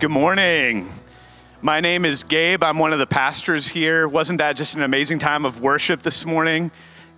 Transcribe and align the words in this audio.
Good 0.00 0.12
morning. 0.12 0.88
My 1.60 1.80
name 1.80 2.04
is 2.04 2.22
Gabe. 2.22 2.62
I'm 2.62 2.78
one 2.78 2.92
of 2.92 3.00
the 3.00 3.06
pastors 3.06 3.66
here. 3.66 4.06
Wasn't 4.06 4.38
that 4.38 4.56
just 4.56 4.76
an 4.76 4.82
amazing 4.84 5.18
time 5.18 5.44
of 5.44 5.60
worship 5.60 6.02
this 6.02 6.24
morning? 6.24 6.70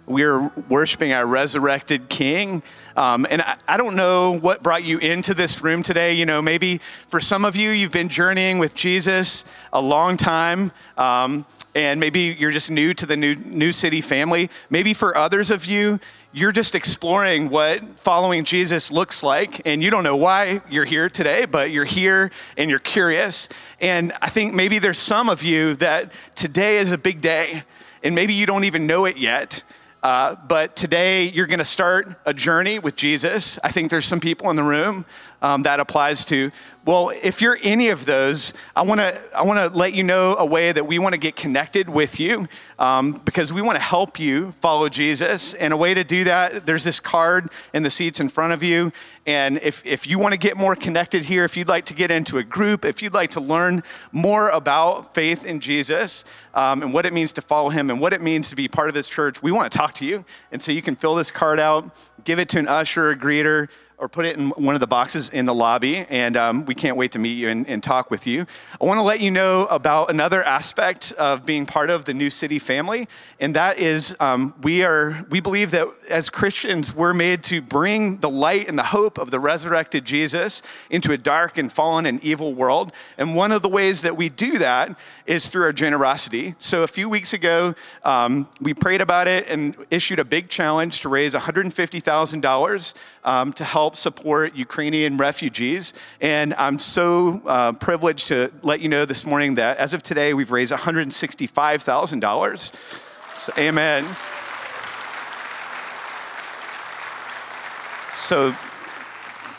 We 0.06 0.22
are 0.22 0.50
worshiping 0.66 1.12
our 1.12 1.26
resurrected 1.26 2.08
King. 2.08 2.62
Um, 2.96 3.26
and 3.28 3.42
I, 3.42 3.58
I, 3.68 3.76
don't 3.76 3.96
know 3.96 4.32
what 4.32 4.62
brought 4.62 4.82
you 4.82 4.96
into 4.96 5.34
this 5.34 5.62
room 5.62 5.82
today. 5.82 6.14
You 6.14 6.24
know, 6.24 6.40
maybe 6.40 6.80
for 7.08 7.20
some 7.20 7.44
of 7.44 7.54
you, 7.54 7.68
you've 7.68 7.92
been 7.92 8.08
journeying 8.08 8.58
with 8.58 8.74
Jesus 8.74 9.44
a 9.74 9.80
long 9.82 10.16
time. 10.16 10.72
Um, 10.96 11.44
and 11.74 12.00
maybe 12.00 12.34
you're 12.38 12.50
just 12.50 12.70
new 12.70 12.94
to 12.94 13.04
the 13.04 13.16
new, 13.16 13.34
new 13.34 13.72
city 13.72 14.00
family. 14.00 14.48
Maybe 14.70 14.94
for 14.94 15.14
others 15.18 15.50
of 15.50 15.66
you, 15.66 16.00
you're 16.32 16.52
just 16.52 16.76
exploring 16.76 17.48
what 17.48 17.82
following 17.98 18.44
Jesus 18.44 18.92
looks 18.92 19.22
like, 19.22 19.66
and 19.66 19.82
you 19.82 19.90
don't 19.90 20.04
know 20.04 20.14
why 20.14 20.60
you're 20.70 20.84
here 20.84 21.08
today, 21.08 21.44
but 21.44 21.72
you're 21.72 21.84
here 21.84 22.30
and 22.56 22.70
you're 22.70 22.78
curious. 22.78 23.48
And 23.80 24.12
I 24.22 24.28
think 24.28 24.54
maybe 24.54 24.78
there's 24.78 24.98
some 24.98 25.28
of 25.28 25.42
you 25.42 25.74
that 25.76 26.12
today 26.36 26.76
is 26.76 26.92
a 26.92 26.98
big 26.98 27.20
day, 27.20 27.64
and 28.04 28.14
maybe 28.14 28.32
you 28.32 28.46
don't 28.46 28.62
even 28.64 28.86
know 28.86 29.06
it 29.06 29.16
yet. 29.16 29.64
Uh, 30.02 30.36
but 30.46 30.76
today 30.76 31.24
you're 31.24 31.48
going 31.48 31.58
to 31.58 31.64
start 31.64 32.08
a 32.24 32.32
journey 32.32 32.78
with 32.78 32.96
Jesus. 32.96 33.58
I 33.64 33.70
think 33.72 33.90
there's 33.90 34.06
some 34.06 34.20
people 34.20 34.48
in 34.50 34.56
the 34.56 34.62
room 34.62 35.04
um, 35.42 35.64
that 35.64 35.80
applies 35.80 36.24
to. 36.26 36.52
Well, 36.90 37.10
if 37.10 37.40
you're 37.40 37.56
any 37.62 37.90
of 37.90 38.04
those, 38.04 38.52
I 38.74 38.82
want 38.82 38.98
to 38.98 39.16
I 39.32 39.42
want 39.42 39.60
to 39.60 39.78
let 39.78 39.92
you 39.92 40.02
know 40.02 40.34
a 40.36 40.44
way 40.44 40.72
that 40.72 40.88
we 40.88 40.98
want 40.98 41.12
to 41.12 41.20
get 41.20 41.36
connected 41.36 41.88
with 41.88 42.18
you 42.18 42.48
um, 42.80 43.12
because 43.24 43.52
we 43.52 43.62
want 43.62 43.76
to 43.76 43.80
help 43.80 44.18
you 44.18 44.50
follow 44.60 44.88
Jesus. 44.88 45.54
And 45.54 45.72
a 45.72 45.76
way 45.76 45.94
to 45.94 46.02
do 46.02 46.24
that, 46.24 46.66
there's 46.66 46.82
this 46.82 46.98
card 46.98 47.48
in 47.72 47.84
the 47.84 47.90
seats 47.90 48.18
in 48.18 48.28
front 48.28 48.54
of 48.54 48.64
you. 48.64 48.90
And 49.24 49.60
if, 49.62 49.86
if 49.86 50.08
you 50.08 50.18
want 50.18 50.32
to 50.32 50.38
get 50.38 50.56
more 50.56 50.74
connected 50.74 51.26
here, 51.26 51.44
if 51.44 51.56
you'd 51.56 51.68
like 51.68 51.84
to 51.84 51.94
get 51.94 52.10
into 52.10 52.38
a 52.38 52.42
group, 52.42 52.84
if 52.84 53.02
you'd 53.02 53.14
like 53.14 53.30
to 53.32 53.40
learn 53.40 53.84
more 54.10 54.48
about 54.48 55.14
faith 55.14 55.46
in 55.46 55.60
Jesus 55.60 56.24
um, 56.54 56.82
and 56.82 56.92
what 56.92 57.06
it 57.06 57.12
means 57.12 57.32
to 57.34 57.40
follow 57.40 57.68
him 57.68 57.90
and 57.90 58.00
what 58.00 58.12
it 58.12 58.20
means 58.20 58.50
to 58.50 58.56
be 58.56 58.66
part 58.66 58.88
of 58.88 58.96
His 58.96 59.06
church, 59.06 59.40
we 59.40 59.52
want 59.52 59.70
to 59.70 59.78
talk 59.78 59.94
to 59.94 60.04
you. 60.04 60.24
And 60.50 60.60
so 60.60 60.72
you 60.72 60.82
can 60.82 60.96
fill 60.96 61.14
this 61.14 61.30
card 61.30 61.60
out, 61.60 61.94
give 62.24 62.40
it 62.40 62.48
to 62.48 62.58
an 62.58 62.66
usher, 62.66 63.10
a 63.10 63.16
greeter, 63.16 63.68
or 64.00 64.08
put 64.08 64.24
it 64.24 64.36
in 64.38 64.48
one 64.50 64.74
of 64.74 64.80
the 64.80 64.86
boxes 64.86 65.28
in 65.28 65.44
the 65.44 65.54
lobby, 65.54 65.98
and 66.08 66.34
um, 66.34 66.64
we 66.64 66.74
can't 66.74 66.96
wait 66.96 67.12
to 67.12 67.18
meet 67.18 67.34
you 67.34 67.50
and, 67.50 67.68
and 67.68 67.82
talk 67.82 68.10
with 68.10 68.26
you. 68.26 68.46
I 68.80 68.84
want 68.86 68.96
to 68.96 69.02
let 69.02 69.20
you 69.20 69.30
know 69.30 69.66
about 69.66 70.10
another 70.10 70.42
aspect 70.42 71.12
of 71.12 71.44
being 71.44 71.66
part 71.66 71.90
of 71.90 72.06
the 72.06 72.14
New 72.14 72.30
City 72.30 72.58
family, 72.58 73.08
and 73.38 73.54
that 73.54 73.78
is 73.78 74.16
um, 74.18 74.54
we 74.62 74.82
are 74.82 75.26
we 75.28 75.40
believe 75.40 75.70
that 75.72 75.86
as 76.08 76.30
Christians 76.30 76.94
we're 76.94 77.12
made 77.12 77.42
to 77.44 77.60
bring 77.60 78.18
the 78.18 78.30
light 78.30 78.68
and 78.68 78.78
the 78.78 78.84
hope 78.84 79.18
of 79.18 79.30
the 79.30 79.38
resurrected 79.38 80.06
Jesus 80.06 80.62
into 80.88 81.12
a 81.12 81.18
dark 81.18 81.58
and 81.58 81.70
fallen 81.70 82.06
and 82.06 82.24
evil 82.24 82.54
world, 82.54 82.92
and 83.18 83.36
one 83.36 83.52
of 83.52 83.60
the 83.60 83.68
ways 83.68 84.00
that 84.00 84.16
we 84.16 84.30
do 84.30 84.56
that 84.58 84.96
is 85.30 85.46
through 85.46 85.62
our 85.62 85.72
generosity. 85.72 86.56
So 86.58 86.82
a 86.82 86.88
few 86.88 87.08
weeks 87.08 87.32
ago, 87.32 87.76
um, 88.02 88.48
we 88.60 88.74
prayed 88.74 89.00
about 89.00 89.28
it 89.28 89.48
and 89.48 89.76
issued 89.88 90.18
a 90.18 90.24
big 90.24 90.48
challenge 90.48 91.02
to 91.02 91.08
raise 91.08 91.34
$150,000 91.34 92.94
um, 93.22 93.52
to 93.52 93.62
help 93.62 93.94
support 93.94 94.56
Ukrainian 94.56 95.16
refugees. 95.16 95.94
And 96.20 96.52
I'm 96.54 96.80
so 96.80 97.40
uh, 97.46 97.70
privileged 97.74 98.26
to 98.26 98.50
let 98.62 98.80
you 98.80 98.88
know 98.88 99.04
this 99.04 99.24
morning 99.24 99.54
that 99.54 99.78
as 99.78 99.94
of 99.94 100.02
today, 100.02 100.34
we've 100.34 100.50
raised 100.50 100.72
$165,000. 100.72 102.72
So, 103.36 103.52
amen. 103.56 104.04
So 108.12 108.52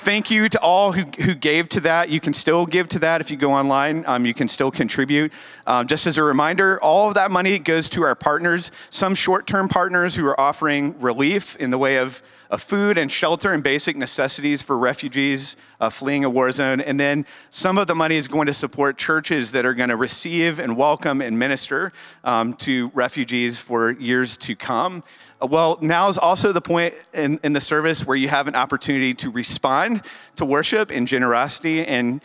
thank 0.01 0.31
you 0.31 0.49
to 0.49 0.59
all 0.59 0.93
who, 0.93 1.03
who 1.23 1.35
gave 1.35 1.69
to 1.69 1.79
that. 1.81 2.09
You 2.09 2.19
can 2.19 2.33
still 2.33 2.65
give 2.65 2.89
to 2.89 2.99
that 2.99 3.21
if 3.21 3.29
you 3.29 3.37
go 3.37 3.51
online. 3.51 4.03
Um, 4.07 4.25
you 4.25 4.33
can 4.33 4.47
still 4.47 4.71
contribute. 4.71 5.31
Um, 5.67 5.85
just 5.85 6.07
as 6.07 6.17
a 6.17 6.23
reminder, 6.23 6.81
all 6.81 7.09
of 7.09 7.13
that 7.13 7.29
money 7.29 7.59
goes 7.59 7.87
to 7.89 8.01
our 8.01 8.15
partners, 8.15 8.71
some 8.89 9.13
short 9.13 9.45
term 9.45 9.69
partners 9.69 10.15
who 10.15 10.25
are 10.25 10.39
offering 10.39 10.99
relief 10.99 11.55
in 11.57 11.69
the 11.69 11.77
way 11.77 11.97
of, 11.97 12.23
of 12.49 12.63
food 12.63 12.97
and 12.97 13.11
shelter 13.11 13.53
and 13.53 13.63
basic 13.63 13.95
necessities 13.95 14.63
for 14.63 14.75
refugees 14.75 15.55
uh, 15.79 15.91
fleeing 15.91 16.25
a 16.25 16.29
war 16.29 16.51
zone. 16.51 16.81
And 16.81 16.99
then 16.99 17.25
some 17.51 17.77
of 17.77 17.85
the 17.85 17.95
money 17.95 18.15
is 18.15 18.27
going 18.27 18.47
to 18.47 18.53
support 18.53 18.97
churches 18.97 19.51
that 19.51 19.67
are 19.67 19.75
going 19.75 19.89
to 19.89 19.95
receive 19.95 20.57
and 20.57 20.75
welcome 20.75 21.21
and 21.21 21.37
minister 21.37 21.93
um, 22.23 22.55
to 22.55 22.89
refugees 22.95 23.59
for 23.59 23.91
years 23.91 24.35
to 24.37 24.55
come. 24.55 25.03
Well, 25.41 25.79
now 25.81 26.07
is 26.09 26.19
also 26.19 26.51
the 26.51 26.61
point 26.61 26.93
in, 27.13 27.39
in 27.43 27.53
the 27.53 27.61
service 27.61 28.05
where 28.05 28.15
you 28.15 28.27
have 28.27 28.47
an 28.47 28.55
opportunity 28.55 29.15
to 29.15 29.31
respond 29.31 30.03
to 30.35 30.45
worship 30.45 30.91
in 30.91 31.07
generosity 31.07 31.83
and 31.85 32.21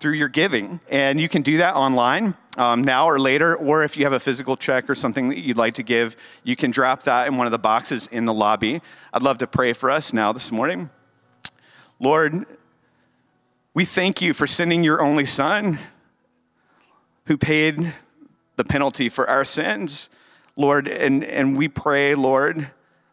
through 0.00 0.14
your 0.14 0.28
giving. 0.28 0.80
And 0.88 1.20
you 1.20 1.28
can 1.28 1.42
do 1.42 1.58
that 1.58 1.76
online 1.76 2.34
um, 2.56 2.82
now 2.82 3.06
or 3.06 3.20
later, 3.20 3.54
or 3.54 3.84
if 3.84 3.96
you 3.96 4.02
have 4.02 4.12
a 4.12 4.18
physical 4.18 4.56
check 4.56 4.90
or 4.90 4.96
something 4.96 5.28
that 5.28 5.38
you'd 5.38 5.56
like 5.56 5.74
to 5.74 5.84
give, 5.84 6.16
you 6.42 6.56
can 6.56 6.72
drop 6.72 7.04
that 7.04 7.28
in 7.28 7.36
one 7.36 7.46
of 7.46 7.52
the 7.52 7.58
boxes 7.58 8.08
in 8.08 8.24
the 8.24 8.34
lobby. 8.34 8.82
I'd 9.12 9.22
love 9.22 9.38
to 9.38 9.46
pray 9.46 9.72
for 9.72 9.88
us 9.88 10.12
now 10.12 10.32
this 10.32 10.50
morning. 10.50 10.90
Lord, 12.00 12.46
we 13.74 13.84
thank 13.84 14.20
you 14.20 14.34
for 14.34 14.48
sending 14.48 14.82
your 14.82 15.00
only 15.00 15.26
son 15.26 15.78
who 17.26 17.36
paid 17.36 17.94
the 18.56 18.64
penalty 18.64 19.08
for 19.08 19.28
our 19.28 19.44
sins. 19.44 20.10
Lord, 20.56 20.88
and, 20.88 21.22
and 21.22 21.56
we 21.56 21.68
pray, 21.68 22.14
Lord, 22.14 22.70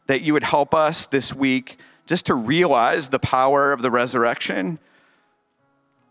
that 0.08 0.22
you 0.22 0.34
would 0.34 0.44
help 0.44 0.74
us 0.74 1.06
this 1.06 1.34
week 1.34 1.78
just 2.06 2.26
to 2.26 2.36
realize 2.36 3.10
the 3.10 3.20
power 3.20 3.72
of 3.72 3.82
the 3.82 3.92
resurrection. 3.92 4.80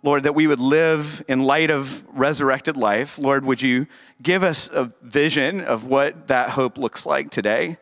Lord, 0.02 0.24
that 0.24 0.34
we 0.34 0.46
would 0.46 0.60
live 0.60 1.22
in 1.28 1.42
light 1.42 1.70
of 1.70 2.04
resurrected 2.12 2.76
life. 2.76 3.18
Lord, 3.18 3.44
would 3.44 3.62
you 3.62 3.86
give 4.22 4.42
us 4.42 4.68
a 4.72 4.92
vision 5.02 5.60
of 5.60 5.86
what 5.86 6.28
that 6.28 6.50
hope 6.50 6.76
looks 6.76 7.06
like 7.06 7.30
today? 7.30 7.78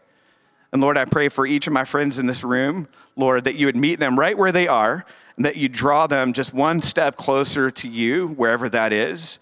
And 0.73 0.81
Lord, 0.81 0.97
I 0.97 1.05
pray 1.05 1.29
for 1.29 1.47
each 1.47 1.67
of 1.67 1.73
my 1.73 1.85
friends 1.85 2.19
in 2.19 2.27
this 2.27 2.45
room, 2.45 2.89
Lord, 3.17 3.45
that 3.45 3.57
you 3.57 3.67
would 3.67 3.77
meet 3.77 3.99
them 3.99 4.19
right 4.19 4.39
where 4.39 4.53
they 4.53 4.69
are 4.69 5.05
and 5.37 5.45
that 5.45 5.57
you 5.57 5.69
draw 5.69 6.07
them 6.07 6.33
just 6.33 6.55
one 6.55 6.81
step 6.81 7.17
closer 7.17 7.71
to 7.71 7.89
you, 7.89 8.29
wherever 8.29 8.69
that 8.69 8.93
is. 8.93 9.39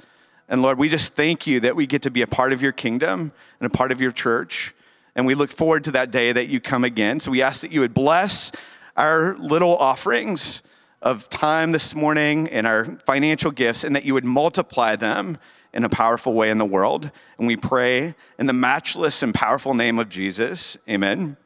And 0.49 0.63
Lord, 0.63 0.79
we 0.79 0.89
just 0.89 1.15
thank 1.15 1.47
you 1.47 1.61
that 1.61 1.77
we 1.77 1.87
get 1.87 2.03
to 2.03 2.11
be 2.11 2.23
a 2.23 2.27
part 2.27 2.53
of 2.53 2.63
your 2.63 2.73
kingdom 2.73 3.33
and 3.61 3.67
a 3.67 3.77
part 3.77 3.93
of 3.93 4.01
your 4.01 4.11
church. 4.11 4.75
And 5.15 5.27
we 5.27 5.35
look 5.35 5.51
forward 5.51 5.85
to 5.85 5.91
that 5.93 6.11
day 6.11 6.33
that 6.33 6.49
you 6.49 6.61
come 6.61 6.85
again. 6.85 7.21
So 7.21 7.31
we 7.31 7.43
ask 7.43 7.61
that 7.61 7.73
you 7.73 7.81
would 7.81 7.93
bless 7.93 8.51
our 8.97 9.37
little 9.39 9.77
offerings 9.77 10.63
of 11.03 11.29
time 11.29 11.73
this 11.73 11.95
morning 11.95 12.49
and 12.49 12.67
our 12.67 12.85
financial 13.07 13.51
gifts, 13.51 13.85
and 13.85 13.95
that 13.95 14.05
you 14.05 14.15
would 14.15 14.25
multiply 14.25 14.97
them 14.97 15.39
in 15.73 15.85
a 15.85 15.89
powerful 15.89 16.33
way 16.33 16.51
in 16.51 16.59
the 16.59 16.65
world. 16.65 17.11
And 17.39 17.47
we 17.47 17.57
pray 17.57 18.15
in 18.39 18.47
the 18.47 18.53
matchless 18.53 19.23
and 19.23 19.35
powerful 19.35 19.75
name 19.75 19.99
of 19.99 20.09
Jesus. 20.09 20.79
Amen. 20.89 21.37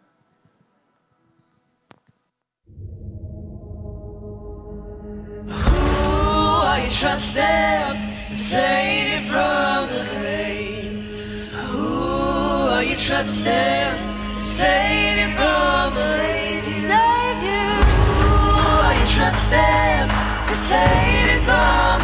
Who 5.49 5.77
are 5.77 6.81
you 6.81 6.89
trusting? 6.89 8.22
Save 8.37 9.13
you 9.13 9.31
from 9.31 9.89
the 9.89 10.05
grave. 10.17 11.51
Who 11.71 12.69
are 12.75 12.83
you 12.83 12.97
trusting 12.97 13.97
save 14.39 15.19
you 15.19 15.35
from 15.37 15.95
the 15.95 16.07
grave? 16.17 16.65
Save 16.65 17.43
you. 17.49 17.69
Who 18.19 18.33
are 18.87 18.95
you 18.95 19.07
trusting 19.07 20.09
to 20.49 20.55
save 20.55 21.33
you 21.33 21.41
from 21.45 22.02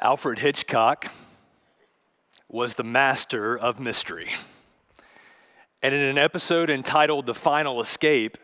Alfred 0.00 0.38
Hitchcock 0.38 1.10
was 2.48 2.74
the 2.74 2.84
master 2.84 3.58
of 3.58 3.80
mystery. 3.80 4.30
And 5.82 5.92
in 5.92 6.00
an 6.00 6.16
episode 6.16 6.70
entitled 6.70 7.26
The 7.26 7.34
Final 7.34 7.80
Escape, 7.80 8.38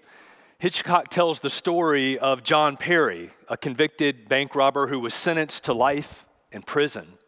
Hitchcock 0.59 1.11
tells 1.11 1.39
the 1.39 1.51
story 1.51 2.19
of 2.19 2.43
John 2.43 2.77
Perry, 2.77 3.31
a 3.49 3.57
convicted 3.57 4.29
bank 4.29 4.57
robber 4.57 4.89
who 4.89 4.99
was 4.99 5.15
sentenced 5.15 5.63
to 5.65 5.73
life 5.73 6.27
in 6.51 6.63
prison. 6.63 7.19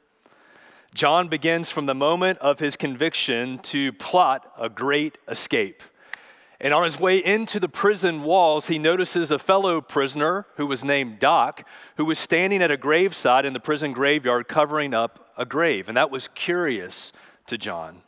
John 0.93 1.29
begins 1.29 1.71
from 1.71 1.87
the 1.87 1.95
moment 1.95 2.39
of 2.41 2.59
his 2.59 2.75
conviction 2.75 3.61
to 3.61 3.93
plot 3.93 4.53
a 4.59 4.69
great 4.69 5.19
escape. 5.29 5.85
And 6.61 6.73
on 6.73 6.85
his 6.85 6.99
way 6.99 7.19
into 7.19 7.61
the 7.61 7.69
prison 7.69 8.23
walls, 8.23 8.69
he 8.69 8.79
notices 8.79 9.31
a 9.31 9.39
fellow 9.39 9.81
prisoner 9.81 10.47
who 10.57 10.67
was 10.67 10.83
named 10.83 11.19
Doc, 11.19 11.67
who 11.97 12.05
was 12.05 12.19
standing 12.19 12.63
at 12.63 12.71
a 12.71 12.77
graveside 12.77 13.45
in 13.45 13.53
the 13.53 13.61
prison 13.61 13.93
graveyard 13.93 14.49
covering 14.49 14.95
up 14.95 15.33
a 15.37 15.45
grave. 15.45 15.89
And 15.89 15.97
that 15.97 16.11
was 16.11 16.29
curious 16.29 17.13
to 17.47 17.59
John. 17.59 18.03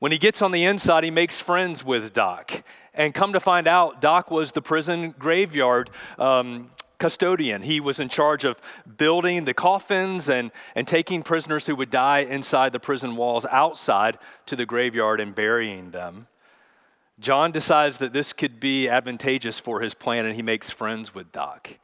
When 0.00 0.12
he 0.12 0.18
gets 0.18 0.42
on 0.42 0.50
the 0.50 0.64
inside, 0.64 1.04
he 1.04 1.10
makes 1.10 1.38
friends 1.38 1.84
with 1.84 2.12
Doc. 2.12 2.64
And 2.92 3.14
come 3.14 3.32
to 3.34 3.40
find 3.40 3.68
out, 3.68 4.00
Doc 4.00 4.30
was 4.30 4.52
the 4.52 4.62
prison 4.62 5.14
graveyard 5.16 5.90
um, 6.18 6.70
custodian. 6.98 7.62
He 7.62 7.78
was 7.78 8.00
in 8.00 8.08
charge 8.08 8.44
of 8.44 8.60
building 8.96 9.44
the 9.44 9.54
coffins 9.54 10.28
and, 10.28 10.50
and 10.74 10.88
taking 10.88 11.22
prisoners 11.22 11.66
who 11.66 11.76
would 11.76 11.90
die 11.90 12.20
inside 12.20 12.72
the 12.72 12.80
prison 12.80 13.14
walls 13.14 13.46
outside 13.46 14.18
to 14.46 14.56
the 14.56 14.66
graveyard 14.66 15.20
and 15.20 15.34
burying 15.34 15.92
them. 15.92 16.26
John 17.20 17.52
decides 17.52 17.98
that 17.98 18.14
this 18.14 18.32
could 18.32 18.58
be 18.58 18.88
advantageous 18.88 19.58
for 19.58 19.82
his 19.82 19.92
plan, 19.92 20.24
and 20.24 20.34
he 20.34 20.42
makes 20.42 20.70
friends 20.70 21.14
with 21.14 21.30
Doc. 21.32 21.76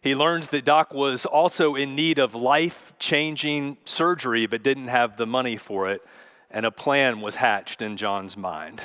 He 0.00 0.14
learns 0.14 0.48
that 0.48 0.64
Doc 0.64 0.94
was 0.94 1.26
also 1.26 1.74
in 1.74 1.96
need 1.96 2.20
of 2.20 2.32
life 2.34 2.92
changing 3.00 3.78
surgery, 3.84 4.46
but 4.46 4.62
didn't 4.62 4.86
have 4.86 5.16
the 5.16 5.26
money 5.26 5.56
for 5.56 5.90
it, 5.90 6.00
and 6.48 6.64
a 6.64 6.70
plan 6.70 7.20
was 7.20 7.36
hatched 7.36 7.82
in 7.82 7.96
John's 7.96 8.36
mind. 8.36 8.82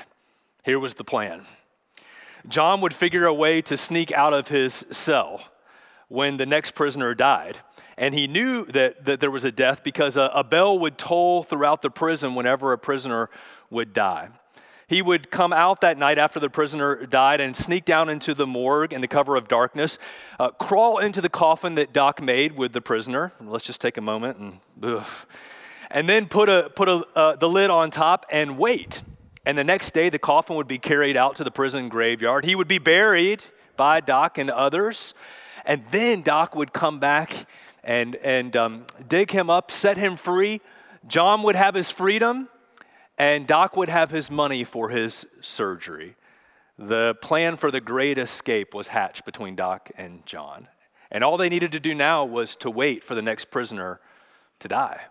Here 0.64 0.80
was 0.80 0.96
the 0.96 1.04
plan 1.04 1.46
John 2.48 2.82
would 2.82 2.94
figure 2.94 3.26
a 3.26 3.34
way 3.34 3.62
to 3.62 3.78
sneak 3.78 4.12
out 4.12 4.34
of 4.34 4.48
his 4.48 4.86
cell 4.90 5.42
when 6.08 6.38
the 6.38 6.46
next 6.46 6.72
prisoner 6.72 7.14
died. 7.14 7.60
And 7.96 8.16
he 8.16 8.26
knew 8.26 8.66
that, 8.66 9.06
that 9.06 9.20
there 9.20 9.30
was 9.30 9.46
a 9.46 9.52
death 9.52 9.84
because 9.84 10.18
a, 10.18 10.32
a 10.34 10.44
bell 10.44 10.80
would 10.80 10.98
toll 10.98 11.44
throughout 11.44 11.84
the 11.84 11.92
prison 11.92 12.34
whenever 12.34 12.74
a 12.74 12.78
prisoner 12.78 13.30
would 13.70 13.94
die. 13.94 14.30
He 14.88 15.02
would 15.02 15.32
come 15.32 15.54
out 15.54 15.82
that 15.82 15.98
night 15.98 16.18
after 16.18 16.40
the 16.40 16.50
prisoner 16.50 17.06
died 17.06 17.40
and 17.40 17.56
sneak 17.56 17.86
down 17.86 18.10
into 18.10 18.34
the 18.34 18.46
morgue 18.46 18.94
in 18.94 19.02
the 19.02 19.08
cover 19.08 19.36
of 19.36 19.48
darkness, 19.48 19.98
uh, 20.40 20.52
crawl 20.52 20.98
into 20.98 21.22
the 21.22 21.30
coffin 21.30 21.76
that 21.76 21.94
Doc 21.94 22.22
made 22.22 22.58
with 22.58 22.74
the 22.74 22.82
prisoner. 22.82 23.32
Let's 23.42 23.64
just 23.64 23.82
take 23.82 23.98
a 23.98 24.02
moment 24.02 24.38
and, 24.38 24.60
ugh. 24.82 25.08
and 25.90 26.08
then 26.10 26.28
put 26.28 26.50
a 26.50 26.72
put 26.76 26.90
a, 26.90 27.06
uh, 27.16 27.36
the 27.36 27.50
lid 27.50 27.70
on 27.70 27.92
top 27.92 28.26
and 28.30 28.58
wait. 28.58 29.02
And 29.46 29.58
the 29.58 29.64
next 29.64 29.94
day, 29.94 30.10
the 30.10 30.20
coffin 30.20 30.56
would 30.56 30.68
be 30.68 30.80
carried 30.80 31.18
out 31.18 31.36
to 31.36 31.44
the 31.44 31.52
prison 31.52 31.90
graveyard. 31.90 32.46
He 32.46 32.56
would 32.56 32.68
be 32.68 32.78
buried 32.78 33.44
by 33.76 34.00
Doc 34.00 34.38
and 34.38 34.50
others, 34.50 35.14
and 35.66 35.84
then 35.92 36.22
Doc 36.22 36.56
would 36.56 36.72
come 36.74 37.00
back 37.00 37.48
and 37.84 38.16
and 38.18 38.56
um, 38.56 38.86
dig 39.08 39.32
him 39.32 39.50
up, 39.50 39.72
set 39.72 39.98
him 39.98 40.16
free. 40.16 40.62
John 41.08 41.44
would 41.44 41.56
have 41.56 41.76
his 41.76 41.92
freedom 41.92 42.48
and 43.18 43.46
Doc 43.48 43.78
would 43.78 43.90
have 43.90 44.12
his 44.12 44.32
money 44.32 44.64
for 44.64 44.90
his 44.90 45.26
surgery. 45.42 46.16
The 46.78 47.16
plan 47.22 47.58
for 47.58 47.70
the 47.70 47.82
great 47.82 48.18
escape 48.18 48.74
was 48.74 48.88
hatched 48.88 49.26
between 49.26 49.56
Doc 49.56 49.92
and 49.96 50.26
John. 50.26 50.68
And 51.12 51.24
all 51.24 51.38
they 51.38 51.50
needed 51.50 51.72
to 51.74 51.80
do 51.80 51.94
now 51.94 52.26
was 52.26 52.56
to 52.58 52.72
wait 52.72 53.04
for 53.04 53.14
the 53.14 53.22
next 53.22 53.52
prisoner 53.52 54.00
to 54.60 54.68
die. 54.68 55.02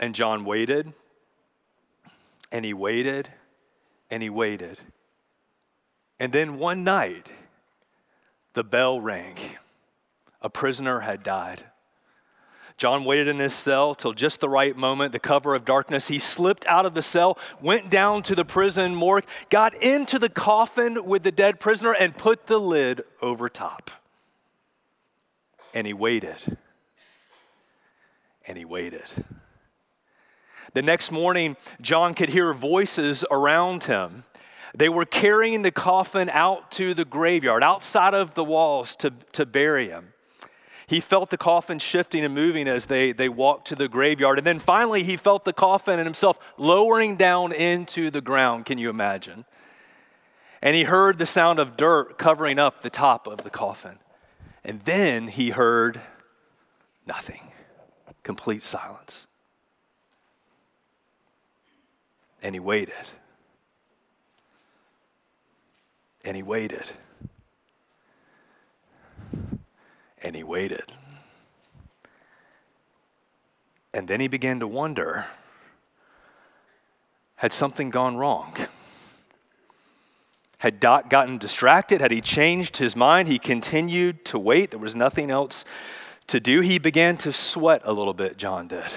And 0.00 0.14
John 0.14 0.44
waited, 0.44 0.92
and 2.50 2.64
he 2.64 2.74
waited, 2.74 3.28
and 4.10 4.22
he 4.22 4.30
waited. 4.30 4.78
And 6.18 6.32
then 6.32 6.58
one 6.58 6.82
night, 6.82 7.28
the 8.54 8.64
bell 8.64 9.00
rang. 9.00 9.36
A 10.42 10.50
prisoner 10.50 11.00
had 11.00 11.22
died. 11.22 11.64
John 12.76 13.04
waited 13.04 13.28
in 13.28 13.38
his 13.38 13.54
cell 13.54 13.94
till 13.94 14.12
just 14.12 14.40
the 14.40 14.48
right 14.48 14.76
moment, 14.76 15.12
the 15.12 15.20
cover 15.20 15.54
of 15.54 15.64
darkness. 15.64 16.08
He 16.08 16.18
slipped 16.18 16.66
out 16.66 16.86
of 16.86 16.94
the 16.94 17.02
cell, 17.02 17.38
went 17.60 17.88
down 17.88 18.22
to 18.24 18.34
the 18.34 18.44
prison 18.44 18.94
morgue, 18.94 19.24
got 19.48 19.74
into 19.74 20.18
the 20.18 20.28
coffin 20.28 21.04
with 21.04 21.22
the 21.22 21.30
dead 21.30 21.60
prisoner, 21.60 21.92
and 21.92 22.16
put 22.16 22.48
the 22.48 22.58
lid 22.58 23.02
over 23.22 23.48
top. 23.48 23.90
And 25.72 25.86
he 25.86 25.92
waited. 25.92 26.58
And 28.46 28.58
he 28.58 28.64
waited. 28.64 29.06
The 30.74 30.82
next 30.82 31.12
morning, 31.12 31.56
John 31.80 32.14
could 32.14 32.30
hear 32.30 32.52
voices 32.52 33.24
around 33.30 33.84
him. 33.84 34.24
They 34.74 34.88
were 34.88 35.04
carrying 35.04 35.62
the 35.62 35.70
coffin 35.70 36.28
out 36.30 36.72
to 36.72 36.94
the 36.94 37.04
graveyard, 37.04 37.62
outside 37.62 38.14
of 38.14 38.34
the 38.34 38.42
walls 38.42 38.96
to, 38.96 39.12
to 39.32 39.46
bury 39.46 39.88
him. 39.88 40.13
He 40.86 41.00
felt 41.00 41.30
the 41.30 41.38
coffin 41.38 41.78
shifting 41.78 42.24
and 42.24 42.34
moving 42.34 42.68
as 42.68 42.86
they, 42.86 43.12
they 43.12 43.28
walked 43.28 43.68
to 43.68 43.74
the 43.74 43.88
graveyard. 43.88 44.38
And 44.38 44.46
then 44.46 44.58
finally, 44.58 45.02
he 45.02 45.16
felt 45.16 45.44
the 45.44 45.52
coffin 45.52 45.98
and 45.98 46.06
himself 46.06 46.38
lowering 46.58 47.16
down 47.16 47.52
into 47.52 48.10
the 48.10 48.20
ground. 48.20 48.66
Can 48.66 48.78
you 48.78 48.90
imagine? 48.90 49.44
And 50.60 50.76
he 50.76 50.84
heard 50.84 51.18
the 51.18 51.26
sound 51.26 51.58
of 51.58 51.76
dirt 51.76 52.18
covering 52.18 52.58
up 52.58 52.82
the 52.82 52.90
top 52.90 53.26
of 53.26 53.38
the 53.44 53.50
coffin. 53.50 53.98
And 54.64 54.80
then 54.84 55.28
he 55.28 55.50
heard 55.50 56.00
nothing 57.06 57.52
complete 58.24 58.62
silence. 58.62 59.26
And 62.42 62.54
he 62.54 62.60
waited. 62.60 62.94
And 66.24 66.36
he 66.36 66.42
waited. 66.42 66.84
And 70.24 70.34
he 70.34 70.42
waited. 70.42 70.92
And 73.92 74.08
then 74.08 74.18
he 74.18 74.26
began 74.26 74.58
to 74.58 74.66
wonder 74.66 75.26
had 77.36 77.52
something 77.52 77.90
gone 77.90 78.16
wrong? 78.16 78.56
Had 80.58 80.80
Doc 80.80 81.10
gotten 81.10 81.36
distracted? 81.36 82.00
Had 82.00 82.10
he 82.10 82.22
changed 82.22 82.78
his 82.78 82.96
mind? 82.96 83.28
He 83.28 83.38
continued 83.38 84.24
to 84.24 84.38
wait. 84.38 84.70
There 84.70 84.80
was 84.80 84.94
nothing 84.94 85.30
else 85.30 85.64
to 86.28 86.40
do. 86.40 86.60
He 86.60 86.78
began 86.78 87.18
to 87.18 87.34
sweat 87.34 87.82
a 87.84 87.92
little 87.92 88.14
bit, 88.14 88.38
John 88.38 88.68
did. 88.68 88.90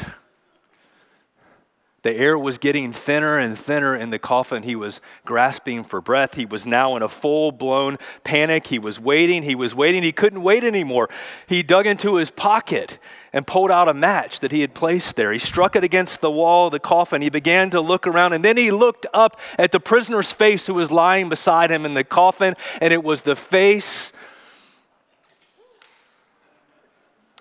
The 2.08 2.16
air 2.16 2.40
was 2.40 2.58
getting 2.58 2.94
thinner 2.94 3.38
and 3.38 3.60
thinner 3.60 3.94
in 3.94 4.12
the 4.12 4.18
coffin. 4.18 4.64
He 4.64 4.78
was 4.78 5.02
grasping 5.26 5.84
for 5.84 6.00
breath. 6.00 6.36
He 6.36 6.46
was 6.46 6.66
now 6.66 6.96
in 6.96 7.04
a 7.04 7.10
full 7.10 7.52
blown 7.52 7.98
panic. 8.24 8.68
He 8.68 8.80
was 8.80 8.98
waiting. 8.98 9.44
He 9.44 9.56
was 9.56 9.76
waiting. 9.76 10.04
He 10.04 10.14
couldn't 10.14 10.42
wait 10.42 10.64
anymore. 10.64 11.10
He 11.48 11.64
dug 11.64 11.86
into 11.86 12.16
his 12.16 12.32
pocket 12.32 12.98
and 13.34 13.46
pulled 13.46 13.72
out 13.72 13.90
a 13.90 13.94
match 13.94 14.40
that 14.40 14.54
he 14.54 14.62
had 14.62 14.74
placed 14.74 15.18
there. 15.18 15.34
He 15.34 15.38
struck 15.38 15.76
it 15.76 15.84
against 15.84 16.22
the 16.22 16.32
wall 16.32 16.68
of 16.68 16.72
the 16.72 16.80
coffin. 16.80 17.22
He 17.22 17.30
began 17.30 17.72
to 17.72 17.82
look 17.82 18.08
around 18.08 18.32
and 18.32 18.42
then 18.42 18.56
he 18.56 18.72
looked 18.72 19.06
up 19.14 19.38
at 19.60 19.74
the 19.74 19.80
prisoner's 19.82 20.32
face 20.32 20.66
who 20.66 20.76
was 20.76 20.90
lying 20.90 21.28
beside 21.28 21.70
him 21.70 21.86
in 21.86 21.94
the 21.94 22.06
coffin, 22.06 22.56
and 22.80 22.94
it 22.94 23.04
was 23.04 23.24
the 23.24 23.36
face 23.36 24.14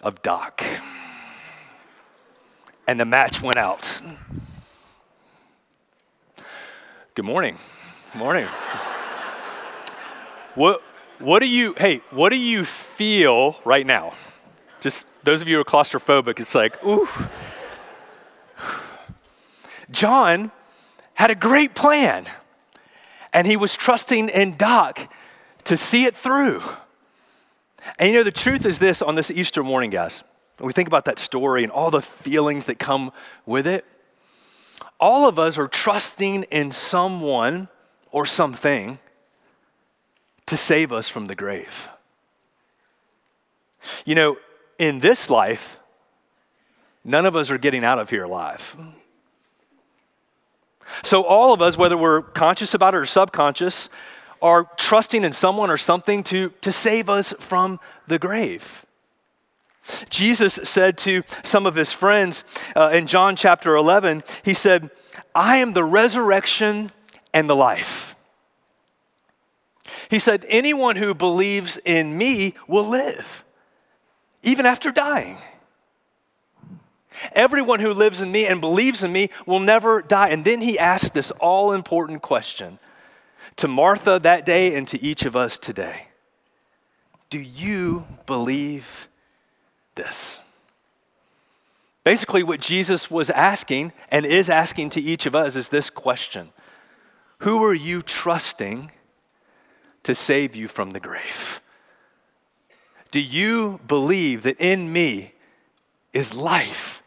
of 0.03 0.21
Doc. 0.23 0.65
And 2.89 2.99
the 2.99 3.05
match 3.05 3.41
went 3.41 3.61
out. 3.61 4.01
Good 7.17 7.25
morning. 7.25 7.57
Morning. 8.15 8.47
what, 10.55 10.83
what 11.19 11.39
do 11.39 11.49
you, 11.49 11.73
hey, 11.79 12.03
what 12.11 12.29
do 12.29 12.37
you 12.37 12.63
feel 12.63 13.59
right 13.65 13.87
now? 13.87 14.13
Just 14.83 15.07
those 15.25 15.41
of 15.41 15.49
you 15.49 15.55
who 15.55 15.63
are 15.63 15.65
claustrophobic, 15.65 16.39
it's 16.41 16.55
like, 16.55 16.85
ooh. 16.85 17.09
John 19.91 20.53
had 21.15 21.31
a 21.31 21.35
great 21.35 21.75
plan, 21.75 22.27
and 23.33 23.47
he 23.47 23.57
was 23.57 23.75
trusting 23.75 24.29
in 24.29 24.59
Doc 24.59 25.11
to 25.65 25.79
see 25.79 26.05
it 26.05 26.15
through. 26.15 26.61
And 27.99 28.11
you 28.11 28.17
know, 28.17 28.25
the 28.25 28.31
truth 28.31 28.67
is 28.67 28.79
this 28.79 29.01
on 29.01 29.15
this 29.15 29.31
Easter 29.31 29.63
morning, 29.63 29.89
guys. 29.89 30.23
When 30.59 30.67
we 30.67 30.75
think 30.75 30.87
about 30.87 31.07
that 31.07 31.19
story 31.19 31.63
and 31.63 31.73
all 31.73 31.91
the 31.91 32.03
feelings 32.03 32.67
that 32.67 32.79
come 32.79 33.11
with 33.47 33.67
it, 33.67 33.87
all 34.99 35.29
of 35.29 35.39
us 35.39 35.59
are 35.59 35.69
trusting 35.69 36.45
in 36.45 36.71
someone 36.71 37.69
or 38.11 38.27
something 38.27 38.99
to 40.47 40.57
save 40.57 40.93
us 40.93 41.09
from 41.09 41.27
the 41.27 41.35
grave. 41.35 41.89
You 44.05 44.15
know, 44.15 44.37
in 44.79 45.01
this 45.01 45.29
life, 45.29 45.79
none 47.05 47.27
of 47.27 47.37
us 47.37 47.51
are 47.51 47.59
getting 47.59 47.85
out 47.85 47.99
of 47.99 48.11
here 48.11 48.25
alive. 48.25 48.77
So, 51.03 51.25
all 51.25 51.53
of 51.53 51.61
us, 51.61 51.77
whether 51.77 51.97
we're 51.97 52.23
conscious 52.23 52.73
about 52.73 52.95
it 52.95 52.99
or 52.99 53.07
subconscious, 53.07 53.89
are 54.41 54.71
trusting 54.77 55.25
in 55.25 55.33
someone 55.33 55.71
or 55.71 55.77
something 55.77 56.23
to, 56.25 56.51
to 56.61 56.71
save 56.71 57.09
us 57.09 57.35
from 57.39 57.81
the 58.07 58.19
grave. 58.19 58.86
Jesus 60.09 60.59
said 60.65 60.99
to 60.99 61.23
some 61.43 61.67
of 61.67 61.75
his 61.75 61.93
friends 61.93 62.45
uh, 62.75 62.91
in 62.93 63.07
John 63.07 63.37
chapter 63.37 63.77
11, 63.77 64.23
he 64.43 64.55
said, 64.55 64.91
I 65.35 65.59
am 65.59 65.73
the 65.73 65.85
resurrection 65.85 66.91
and 67.33 67.49
the 67.49 67.57
life. 67.57 68.17
He 70.09 70.19
said, 70.19 70.45
Anyone 70.49 70.97
who 70.97 71.15
believes 71.15 71.79
in 71.85 72.17
me 72.17 72.55
will 72.67 72.87
live, 72.89 73.45
even 74.43 74.67
after 74.67 74.91
dying. 74.91 75.39
Everyone 77.33 77.81
who 77.81 77.93
lives 77.93 78.21
in 78.21 78.31
me 78.31 78.47
and 78.47 78.61
believes 78.61 79.03
in 79.03 79.13
me 79.13 79.31
will 79.47 79.61
never 79.61 80.03
die. 80.03 80.29
And 80.29 80.45
then 80.45 80.61
he 80.61 80.79
asked 80.79 81.15
this 81.15 81.31
all 81.33 81.73
important 81.73 82.23
question 82.23 82.79
to 83.57 83.69
Martha 83.69 84.19
that 84.23 84.45
day 84.45 84.75
and 84.75 84.87
to 84.89 85.03
each 85.03 85.25
of 85.25 85.35
us 85.35 85.59
today 85.59 86.09
Do 87.31 87.39
you 87.41 88.07
believe 88.27 89.09
this? 89.97 90.41
Basically, 92.05 92.45
what 92.45 92.61
Jesus 92.61 93.11
was 93.11 93.31
asking 93.31 93.93
and 94.11 94.25
is 94.25 94.49
asking 94.49 94.91
to 94.91 95.01
each 95.01 95.27
of 95.27 95.35
us 95.35 95.57
is 95.57 95.71
this 95.71 95.91
question 95.91 96.51
Who 97.39 97.65
are 97.65 97.75
you 97.75 98.01
trusting 98.01 98.93
to 100.05 100.15
save 100.15 100.55
you 100.55 100.69
from 100.69 100.93
the 100.93 101.01
grave? 101.01 101.61
Do 103.11 103.21
you 103.21 103.81
believe 103.89 104.45
that 104.45 104.61
in 104.61 104.93
me 104.93 105.33
is 106.13 106.33
life? 106.33 107.03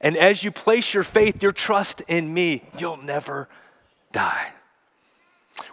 And 0.00 0.16
as 0.16 0.42
you 0.42 0.50
place 0.50 0.92
your 0.92 1.04
faith, 1.04 1.42
your 1.42 1.52
trust 1.52 2.00
in 2.02 2.34
me, 2.34 2.64
you'll 2.78 2.96
never 2.96 3.48
die. 4.12 4.48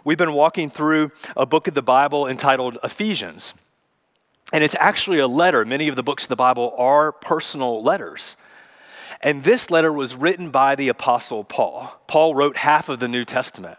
We've 0.04 0.18
been 0.18 0.32
walking 0.32 0.70
through 0.70 1.10
a 1.36 1.44
book 1.44 1.66
of 1.66 1.74
the 1.74 1.82
Bible 1.82 2.26
entitled 2.26 2.78
Ephesians. 2.84 3.54
And 4.52 4.62
it's 4.62 4.76
actually 4.78 5.18
a 5.18 5.26
letter. 5.26 5.64
Many 5.64 5.88
of 5.88 5.96
the 5.96 6.02
books 6.02 6.24
of 6.24 6.28
the 6.28 6.36
Bible 6.36 6.74
are 6.76 7.12
personal 7.12 7.82
letters. 7.82 8.36
And 9.20 9.42
this 9.42 9.70
letter 9.70 9.92
was 9.92 10.14
written 10.16 10.50
by 10.50 10.74
the 10.74 10.88
Apostle 10.88 11.44
Paul. 11.44 12.00
Paul 12.06 12.34
wrote 12.34 12.58
half 12.58 12.88
of 12.88 13.00
the 13.00 13.08
New 13.08 13.24
Testament. 13.24 13.78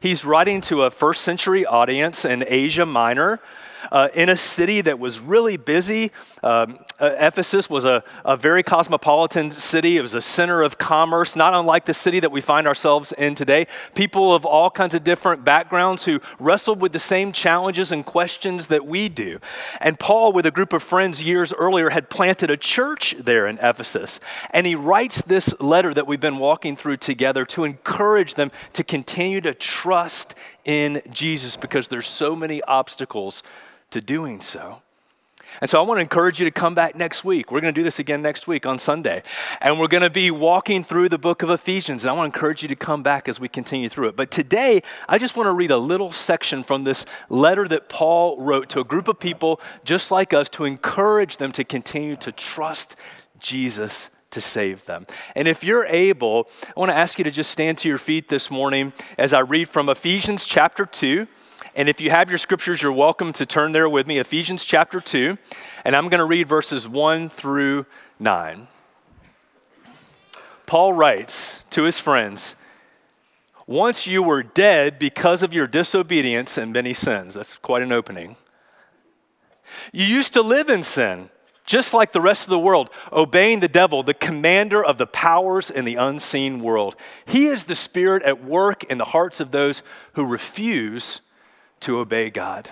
He's 0.00 0.24
writing 0.24 0.60
to 0.62 0.82
a 0.82 0.90
first 0.90 1.22
century 1.22 1.64
audience 1.64 2.24
in 2.24 2.44
Asia 2.46 2.84
Minor 2.84 3.40
uh, 3.90 4.08
in 4.14 4.28
a 4.28 4.36
city 4.36 4.80
that 4.82 4.98
was 4.98 5.20
really 5.20 5.56
busy. 5.56 6.12
Um, 6.42 6.78
uh, 6.98 7.14
Ephesus 7.18 7.68
was 7.68 7.84
a, 7.84 8.04
a 8.24 8.36
very 8.36 8.62
cosmopolitan 8.62 9.50
city. 9.50 9.96
It 9.96 10.02
was 10.02 10.14
a 10.14 10.20
center 10.20 10.62
of 10.62 10.78
commerce, 10.78 11.34
not 11.34 11.54
unlike 11.54 11.84
the 11.86 11.94
city 11.94 12.20
that 12.20 12.30
we 12.30 12.40
find 12.40 12.66
ourselves 12.66 13.12
in 13.12 13.34
today. 13.34 13.66
People 13.94 14.34
of 14.34 14.44
all 14.44 14.70
kinds 14.70 14.94
of 14.94 15.02
different 15.02 15.44
backgrounds 15.44 16.04
who 16.04 16.20
wrestled 16.38 16.80
with 16.80 16.92
the 16.92 16.98
same 16.98 17.32
challenges 17.32 17.90
and 17.90 18.06
questions 18.06 18.68
that 18.68 18.86
we 18.86 19.08
do. 19.08 19.38
And 19.80 19.98
Paul, 19.98 20.32
with 20.32 20.46
a 20.46 20.50
group 20.50 20.72
of 20.72 20.82
friends 20.82 21.22
years 21.22 21.52
earlier, 21.52 21.90
had 21.90 22.10
planted 22.10 22.50
a 22.50 22.56
church 22.56 23.14
there 23.18 23.46
in 23.46 23.58
Ephesus. 23.58 24.20
And 24.50 24.66
he 24.66 24.74
writes 24.74 25.22
this 25.22 25.58
letter 25.60 25.92
that 25.94 26.06
we've 26.06 26.20
been 26.20 26.38
walking 26.38 26.76
through 26.76 26.98
together 26.98 27.44
to 27.46 27.64
encourage 27.64 28.34
them 28.34 28.52
to 28.74 28.84
continue 28.84 29.40
to 29.40 29.54
trust 29.54 30.34
in 30.64 31.02
Jesus 31.10 31.56
because 31.56 31.88
there's 31.88 32.06
so 32.06 32.36
many 32.36 32.62
obstacles 32.62 33.42
to 33.92 34.00
doing 34.00 34.40
so. 34.40 34.82
And 35.60 35.68
so 35.68 35.78
I 35.78 35.86
want 35.86 35.98
to 35.98 36.02
encourage 36.02 36.38
you 36.38 36.46
to 36.46 36.50
come 36.50 36.74
back 36.74 36.96
next 36.96 37.24
week. 37.24 37.50
We're 37.50 37.60
going 37.60 37.74
to 37.74 37.78
do 37.78 37.84
this 37.84 37.98
again 37.98 38.22
next 38.22 38.46
week 38.46 38.64
on 38.64 38.78
Sunday. 38.78 39.22
And 39.60 39.78
we're 39.78 39.88
going 39.88 40.02
to 40.02 40.10
be 40.10 40.30
walking 40.30 40.82
through 40.82 41.10
the 41.10 41.18
book 41.18 41.42
of 41.42 41.50
Ephesians. 41.50 42.04
And 42.04 42.10
I 42.10 42.14
want 42.14 42.32
to 42.32 42.36
encourage 42.36 42.62
you 42.62 42.68
to 42.68 42.76
come 42.76 43.02
back 43.02 43.28
as 43.28 43.38
we 43.38 43.48
continue 43.48 43.88
through 43.88 44.08
it. 44.08 44.16
But 44.16 44.30
today, 44.30 44.82
I 45.08 45.18
just 45.18 45.36
want 45.36 45.48
to 45.48 45.52
read 45.52 45.70
a 45.70 45.76
little 45.76 46.12
section 46.12 46.62
from 46.62 46.84
this 46.84 47.04
letter 47.28 47.68
that 47.68 47.88
Paul 47.88 48.40
wrote 48.40 48.70
to 48.70 48.80
a 48.80 48.84
group 48.84 49.08
of 49.08 49.20
people 49.20 49.60
just 49.84 50.10
like 50.10 50.32
us 50.32 50.48
to 50.50 50.64
encourage 50.64 51.36
them 51.36 51.52
to 51.52 51.64
continue 51.64 52.16
to 52.16 52.32
trust 52.32 52.96
Jesus 53.38 54.08
to 54.30 54.40
save 54.40 54.86
them. 54.86 55.06
And 55.34 55.46
if 55.46 55.62
you're 55.62 55.84
able, 55.84 56.48
I 56.74 56.80
want 56.80 56.90
to 56.90 56.96
ask 56.96 57.18
you 57.18 57.24
to 57.24 57.30
just 57.30 57.50
stand 57.50 57.76
to 57.78 57.88
your 57.88 57.98
feet 57.98 58.30
this 58.30 58.50
morning 58.50 58.94
as 59.18 59.34
I 59.34 59.40
read 59.40 59.68
from 59.68 59.90
Ephesians 59.90 60.46
chapter 60.46 60.86
2. 60.86 61.26
And 61.74 61.88
if 61.88 62.02
you 62.02 62.10
have 62.10 62.28
your 62.28 62.38
scriptures, 62.38 62.82
you're 62.82 62.92
welcome 62.92 63.32
to 63.32 63.46
turn 63.46 63.72
there 63.72 63.88
with 63.88 64.06
me, 64.06 64.18
Ephesians 64.18 64.66
chapter 64.66 65.00
2. 65.00 65.38
And 65.86 65.96
I'm 65.96 66.10
going 66.10 66.18
to 66.18 66.26
read 66.26 66.46
verses 66.46 66.86
1 66.86 67.30
through 67.30 67.86
9. 68.18 68.68
Paul 70.66 70.92
writes 70.92 71.60
to 71.70 71.84
his 71.84 71.98
friends, 71.98 72.56
Once 73.66 74.06
you 74.06 74.22
were 74.22 74.42
dead 74.42 74.98
because 74.98 75.42
of 75.42 75.54
your 75.54 75.66
disobedience 75.66 76.58
and 76.58 76.74
many 76.74 76.92
sins. 76.92 77.34
That's 77.34 77.56
quite 77.56 77.82
an 77.82 77.90
opening. 77.90 78.36
You 79.92 80.04
used 80.04 80.34
to 80.34 80.42
live 80.42 80.68
in 80.68 80.82
sin, 80.82 81.30
just 81.64 81.94
like 81.94 82.12
the 82.12 82.20
rest 82.20 82.44
of 82.44 82.50
the 82.50 82.58
world, 82.58 82.90
obeying 83.10 83.60
the 83.60 83.68
devil, 83.68 84.02
the 84.02 84.12
commander 84.12 84.84
of 84.84 84.98
the 84.98 85.06
powers 85.06 85.70
in 85.70 85.86
the 85.86 85.94
unseen 85.94 86.60
world. 86.60 86.96
He 87.24 87.46
is 87.46 87.64
the 87.64 87.74
spirit 87.74 88.22
at 88.24 88.44
work 88.44 88.84
in 88.84 88.98
the 88.98 89.06
hearts 89.06 89.40
of 89.40 89.52
those 89.52 89.82
who 90.12 90.26
refuse 90.26 91.22
to 91.82 91.98
obey 91.98 92.30
God. 92.30 92.70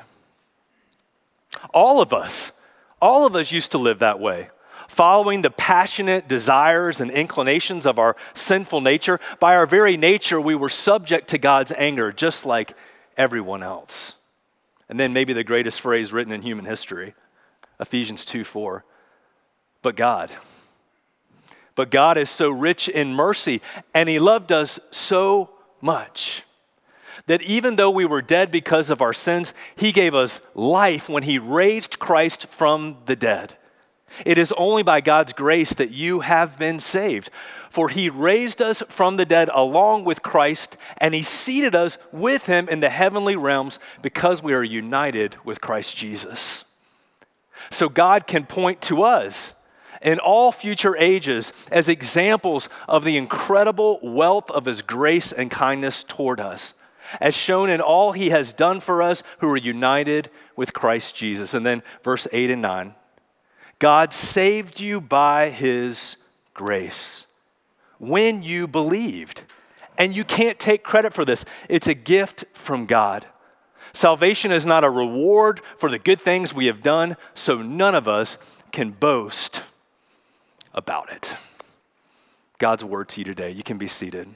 All 1.74 2.00
of 2.00 2.12
us, 2.12 2.52
all 3.00 3.26
of 3.26 3.36
us 3.36 3.52
used 3.52 3.72
to 3.72 3.78
live 3.78 3.98
that 4.00 4.20
way, 4.20 4.50
following 4.88 5.42
the 5.42 5.50
passionate 5.50 6.28
desires 6.28 7.00
and 7.00 7.10
inclinations 7.10 7.86
of 7.86 7.98
our 7.98 8.16
sinful 8.34 8.80
nature. 8.80 9.20
By 9.38 9.56
our 9.56 9.66
very 9.66 9.96
nature, 9.96 10.40
we 10.40 10.54
were 10.54 10.68
subject 10.68 11.28
to 11.28 11.38
God's 11.38 11.72
anger, 11.76 12.12
just 12.12 12.44
like 12.44 12.74
everyone 13.16 13.62
else. 13.62 14.14
And 14.88 14.98
then 14.98 15.12
maybe 15.12 15.32
the 15.32 15.44
greatest 15.44 15.80
phrase 15.80 16.12
written 16.12 16.32
in 16.32 16.42
human 16.42 16.64
history 16.64 17.14
Ephesians 17.78 18.24
2 18.24 18.44
4. 18.44 18.84
But 19.82 19.96
God, 19.96 20.30
but 21.74 21.90
God 21.90 22.18
is 22.18 22.28
so 22.28 22.50
rich 22.50 22.88
in 22.88 23.14
mercy, 23.14 23.62
and 23.94 24.08
He 24.08 24.18
loved 24.18 24.52
us 24.52 24.78
so 24.90 25.50
much 25.80 26.44
that 27.26 27.42
even 27.42 27.76
though 27.76 27.90
we 27.90 28.04
were 28.04 28.22
dead 28.22 28.50
because 28.50 28.90
of 28.90 29.00
our 29.00 29.12
sins, 29.12 29.52
He 29.76 29.92
gave 29.92 30.14
us 30.14 30.40
life 30.54 31.08
when 31.08 31.22
He 31.22 31.38
raised 31.38 31.98
Christ 31.98 32.46
from 32.46 32.96
the 33.06 33.16
dead. 33.16 33.56
It 34.24 34.38
is 34.38 34.52
only 34.52 34.82
by 34.82 35.00
God's 35.00 35.32
grace 35.32 35.72
that 35.74 35.90
you 35.90 36.20
have 36.20 36.58
been 36.58 36.80
saved. 36.80 37.30
For 37.70 37.88
He 37.88 38.10
raised 38.10 38.60
us 38.60 38.82
from 38.88 39.16
the 39.16 39.24
dead 39.24 39.48
along 39.54 40.04
with 40.04 40.22
Christ, 40.22 40.76
and 40.98 41.14
He 41.14 41.22
seated 41.22 41.74
us 41.74 41.98
with 42.12 42.46
Him 42.46 42.68
in 42.68 42.80
the 42.80 42.90
heavenly 42.90 43.36
realms 43.36 43.78
because 44.02 44.42
we 44.42 44.52
are 44.52 44.64
united 44.64 45.36
with 45.44 45.60
Christ 45.60 45.96
Jesus. 45.96 46.64
So 47.70 47.88
God 47.88 48.26
can 48.26 48.46
point 48.46 48.80
to 48.82 49.02
us 49.02 49.52
in 50.02 50.18
all 50.18 50.50
future 50.50 50.96
ages 50.96 51.52
as 51.70 51.88
examples 51.88 52.68
of 52.88 53.04
the 53.04 53.16
incredible 53.16 54.00
wealth 54.02 54.50
of 54.50 54.64
His 54.64 54.82
grace 54.82 55.30
and 55.30 55.50
kindness 55.50 56.02
toward 56.02 56.40
us 56.40 56.74
as 57.20 57.34
shown 57.34 57.70
in 57.70 57.80
all 57.80 58.12
he 58.12 58.30
has 58.30 58.52
done 58.52 58.80
for 58.80 59.02
us 59.02 59.22
who 59.38 59.48
are 59.50 59.56
united 59.56 60.30
with 60.56 60.72
Christ 60.72 61.14
Jesus. 61.14 61.54
And 61.54 61.64
then 61.64 61.82
verse 62.02 62.26
8 62.32 62.50
and 62.50 62.62
9 62.62 62.94
God 63.78 64.12
saved 64.12 64.78
you 64.78 65.00
by 65.00 65.48
his 65.48 66.16
grace 66.52 67.26
when 67.98 68.42
you 68.42 68.66
believed. 68.66 69.42
And 69.96 70.14
you 70.14 70.24
can't 70.24 70.58
take 70.58 70.82
credit 70.82 71.12
for 71.12 71.24
this, 71.24 71.44
it's 71.68 71.86
a 71.86 71.94
gift 71.94 72.44
from 72.52 72.86
God. 72.86 73.26
Salvation 73.92 74.52
is 74.52 74.64
not 74.64 74.84
a 74.84 74.90
reward 74.90 75.60
for 75.76 75.90
the 75.90 75.98
good 75.98 76.20
things 76.20 76.54
we 76.54 76.66
have 76.66 76.82
done, 76.82 77.16
so 77.34 77.60
none 77.60 77.94
of 77.94 78.06
us 78.06 78.38
can 78.70 78.92
boast 78.92 79.62
about 80.72 81.10
it. 81.10 81.36
God's 82.58 82.84
word 82.84 83.08
to 83.10 83.20
you 83.20 83.24
today. 83.24 83.50
You 83.50 83.62
can 83.62 83.78
be 83.78 83.88
seated. 83.88 84.28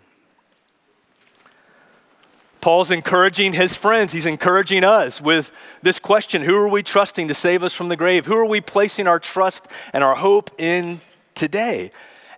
Paul's 2.64 2.90
encouraging 2.90 3.52
his 3.52 3.76
friends, 3.76 4.14
he's 4.14 4.25
encouraging 4.25 4.85
us 4.85 5.21
with 5.21 5.52
this 5.83 5.99
question 5.99 6.40
Who 6.40 6.56
are 6.56 6.66
we 6.66 6.83
trusting 6.83 7.28
to 7.28 7.35
save 7.35 7.62
us 7.62 7.75
from 7.75 7.90
the 7.90 7.94
grave? 7.94 8.25
Who 8.25 8.38
are 8.38 8.47
we 8.47 8.62
placing 8.62 9.06
our 9.06 9.18
trust 9.18 9.68
and 9.92 10.02
our 10.02 10.14
hope 10.14 10.50
in 10.56 11.02
today? 11.35 11.92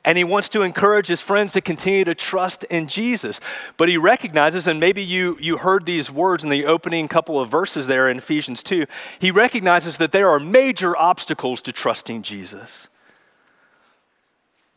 And 0.05 0.19
he 0.19 0.25
wants 0.25 0.49
to 0.49 0.63
encourage 0.63 1.07
his 1.07 1.23
friends 1.23 1.53
to 1.53 1.61
continue 1.61 2.03
to 2.03 2.17
trust 2.17 2.65
in 2.65 2.89
Jesus. 2.89 3.39
But 3.77 3.89
he 3.89 3.99
recognizes, 3.99 4.67
and 4.67 4.81
maybe 4.81 5.01
you, 5.01 5.39
you 5.41 5.59
heard 5.59 5.87
these 5.87 6.11
words 6.11 6.43
in 6.43 6.51
the 6.51 6.67
opening 6.67 7.07
couple 7.07 7.39
of 7.39 7.49
verses 7.49 7.87
there 7.87 8.11
in 8.11 8.19
Ephesians 8.19 8.65
2, 8.65 8.85
he 9.21 9.31
recognizes 9.31 9.97
that 9.99 10.11
there 10.11 10.29
are 10.29 10.41
major 10.41 10.97
obstacles 10.97 11.63
to 11.63 11.71
trusting 11.71 12.23
Jesus. 12.23 12.89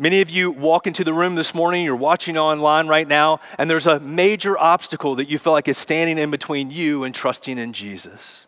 Many 0.02 0.22
of 0.22 0.30
you 0.30 0.52
walk 0.52 0.88
into 0.88 1.04
the 1.04 1.12
room 1.12 1.36
this 1.36 1.54
morning, 1.54 1.84
you're 1.84 1.94
watching 1.94 2.38
online 2.38 2.88
right 2.88 3.06
now, 3.08 3.42
and 3.58 3.70
there's 3.70 3.86
a 3.86 4.00
major 4.00 4.58
obstacle 4.58 5.16
that 5.16 5.30
you 5.30 5.38
feel 5.38 5.52
like 5.52 5.68
is 5.68 5.78
standing 5.78 6.18
in 6.18 6.32
between 6.32 6.72
you 6.72 7.04
and 7.04 7.14
trusting 7.14 7.58
in 7.58 7.74
Jesus. 7.74 8.48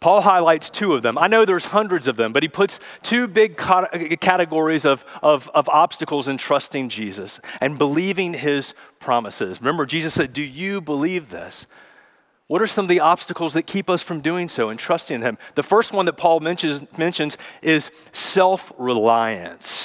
Paul 0.00 0.22
highlights 0.22 0.70
two 0.70 0.94
of 0.94 1.02
them. 1.02 1.18
I 1.18 1.28
know 1.28 1.44
there's 1.44 1.66
hundreds 1.66 2.08
of 2.08 2.16
them, 2.16 2.32
but 2.32 2.42
he 2.42 2.48
puts 2.48 2.80
two 3.02 3.28
big 3.28 3.58
categories 3.58 4.86
of, 4.86 5.04
of, 5.22 5.50
of, 5.54 5.68
obstacles 5.68 6.26
in 6.26 6.38
trusting 6.38 6.88
Jesus 6.88 7.38
and 7.60 7.76
believing 7.76 8.32
his 8.32 8.72
promises. 8.98 9.60
Remember, 9.60 9.84
Jesus 9.84 10.14
said, 10.14 10.32
Do 10.32 10.42
you 10.42 10.80
believe 10.80 11.28
this? 11.28 11.66
What 12.52 12.60
are 12.60 12.66
some 12.66 12.84
of 12.84 12.88
the 12.90 13.00
obstacles 13.00 13.54
that 13.54 13.62
keep 13.62 13.88
us 13.88 14.02
from 14.02 14.20
doing 14.20 14.46
so 14.46 14.68
and 14.68 14.78
trusting 14.78 15.22
Him? 15.22 15.38
The 15.54 15.62
first 15.62 15.90
one 15.90 16.04
that 16.04 16.18
Paul 16.18 16.40
mentions, 16.40 16.84
mentions 16.98 17.38
is 17.62 17.90
self 18.12 18.70
reliance. 18.76 19.81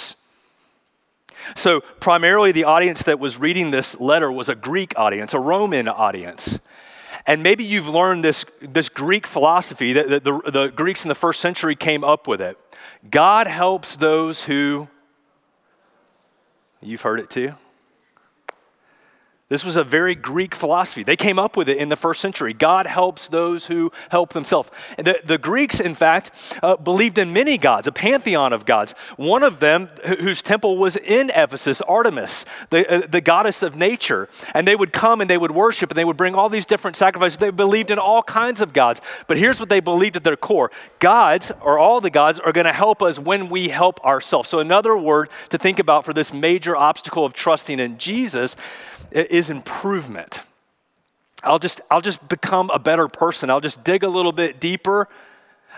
So, 1.56 1.82
primarily, 2.00 2.52
the 2.52 2.66
audience 2.66 3.04
that 3.04 3.20
was 3.20 3.38
reading 3.38 3.72
this 3.72 4.00
letter 4.00 4.32
was 4.32 4.50
a 4.50 4.56
Greek 4.56 4.94
audience, 4.98 5.34
a 5.34 5.40
Roman 5.40 5.88
audience. 5.88 6.60
And 7.26 7.44
maybe 7.44 7.64
you've 7.64 7.90
learned 7.90 8.24
this, 8.24 8.46
this 8.62 8.90
Greek 8.90 9.28
philosophy 9.28 9.94
that, 9.94 10.10
that 10.10 10.24
the, 10.24 10.40
the 10.50 10.68
Greeks 10.68 11.04
in 11.04 11.10
the 11.10 11.16
first 11.16 11.42
century 11.42 11.76
came 11.76 12.04
up 12.04 12.28
with 12.28 12.42
it. 12.42 12.58
God 13.10 13.48
helps 13.48 13.96
those 13.98 14.44
who, 14.44 14.88
you've 16.82 17.02
heard 17.02 17.20
it 17.20 17.30
too, 17.30 17.54
This 19.50 19.64
was 19.64 19.78
a 19.78 19.84
very 19.84 20.14
Greek 20.14 20.54
philosophy. 20.54 21.04
They 21.04 21.16
came 21.16 21.40
up 21.40 21.56
with 21.56 21.70
it 21.70 21.78
in 21.78 21.88
the 21.88 21.96
first 21.96 22.20
century. 22.20 22.52
God 22.52 22.86
helps 22.86 23.30
those 23.30 23.68
who 23.68 23.94
help 24.10 24.34
themselves. 24.34 24.70
The, 24.98 25.22
the 25.24 25.38
Greeks, 25.38 25.80
in 25.80 25.96
fact, 25.96 26.32
uh, 26.62 26.76
believed 26.76 27.18
in 27.18 27.32
many 27.32 27.58
gods, 27.58 27.88
a 27.88 27.94
pantheon 27.94 28.52
of 28.52 28.66
gods. 28.66 28.94
One 29.16 29.44
of 29.44 29.62
them, 29.62 29.90
whose 30.20 30.42
temple 30.42 30.78
was 30.78 30.98
in 30.98 31.30
Ephesus, 31.30 31.80
Artemis, 31.80 32.44
the, 32.72 33.06
uh, 33.06 33.08
the 33.08 33.22
goddess 33.22 33.64
of 33.64 33.78
nature. 33.78 34.28
And 34.54 34.68
they 34.68 34.76
would 34.76 34.92
come 34.92 35.22
and 35.22 35.30
they 35.30 35.38
would 35.38 35.52
worship 35.52 35.92
and 35.92 35.98
they 35.98 36.04
would 36.04 36.18
bring 36.18 36.36
all 36.36 36.50
these 36.50 36.66
different 36.66 36.98
sacrifices. 36.98 37.38
They 37.38 37.50
believed 37.50 37.90
in 37.90 38.00
all 38.00 38.24
kinds 38.24 38.60
of 38.60 38.74
gods. 38.74 39.00
But 39.28 39.38
here's 39.38 39.62
what 39.62 39.70
they 39.70 39.80
believed 39.80 40.18
at 40.18 40.26
their 40.26 40.36
core 40.36 40.72
gods, 41.00 41.54
or 41.62 41.80
all 41.80 42.02
the 42.02 42.10
gods, 42.10 42.42
are 42.42 42.52
going 42.52 42.66
to 42.66 42.74
help 42.74 43.02
us 43.02 43.18
when 43.18 43.48
we 43.48 43.70
help 43.70 44.04
ourselves. 44.04 44.50
So, 44.50 44.60
another 44.60 44.98
word 44.98 45.30
to 45.50 45.58
think 45.58 45.80
about 45.80 46.04
for 46.04 46.12
this 46.12 46.34
major 46.34 46.76
obstacle 46.76 47.24
of 47.24 47.34
trusting 47.34 47.80
in 47.80 47.98
Jesus 47.98 48.58
is 49.12 49.50
improvement. 49.50 50.42
I'll 51.44 51.60
just, 51.60 51.82
I'll 51.90 52.02
just 52.02 52.28
become 52.28 52.70
a 52.72 52.80
better 52.80 53.08
person. 53.08 53.50
I'll 53.50 53.62
just 53.62 53.84
dig 53.84 54.04
a 54.04 54.10
little 54.10 54.32
bit 54.32 54.60
deeper. 54.60 55.08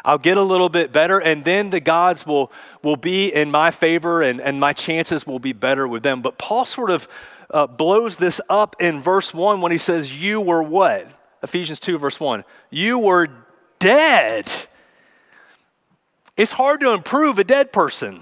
I'll 0.04 0.18
get 0.18 0.38
a 0.38 0.42
little 0.42 0.70
bit 0.70 0.92
better, 0.92 1.20
and 1.20 1.44
then 1.44 1.72
the 1.72 1.82
gods 1.82 2.26
will, 2.26 2.52
will 2.82 2.96
be 2.96 3.34
in 3.34 3.52
my 3.52 3.70
favor, 3.72 4.22
and, 4.22 4.40
and 4.40 4.60
my 4.60 4.74
chances 4.74 5.28
will 5.28 5.40
be 5.40 5.52
better 5.52 5.88
with 5.88 6.04
them. 6.04 6.22
But 6.22 6.38
Paul 6.38 6.66
sort 6.66 6.90
of 6.90 7.08
uh, 7.50 7.68
blows 7.68 8.16
this 8.16 8.40
up 8.50 8.76
in 8.80 9.02
verse 9.02 9.34
1 9.34 9.60
when 9.62 9.72
he 9.72 9.78
says, 9.78 10.16
You 10.16 10.40
were 10.40 10.64
what? 10.64 11.08
Ephesians 11.44 11.80
2, 11.80 11.98
verse 11.98 12.20
1. 12.20 12.44
You 12.70 13.00
were 13.00 13.28
dead. 13.80 14.52
It's 16.38 16.52
hard 16.52 16.80
to 16.82 16.94
improve 16.94 17.38
a 17.40 17.44
dead 17.44 17.74
person. 17.74 18.22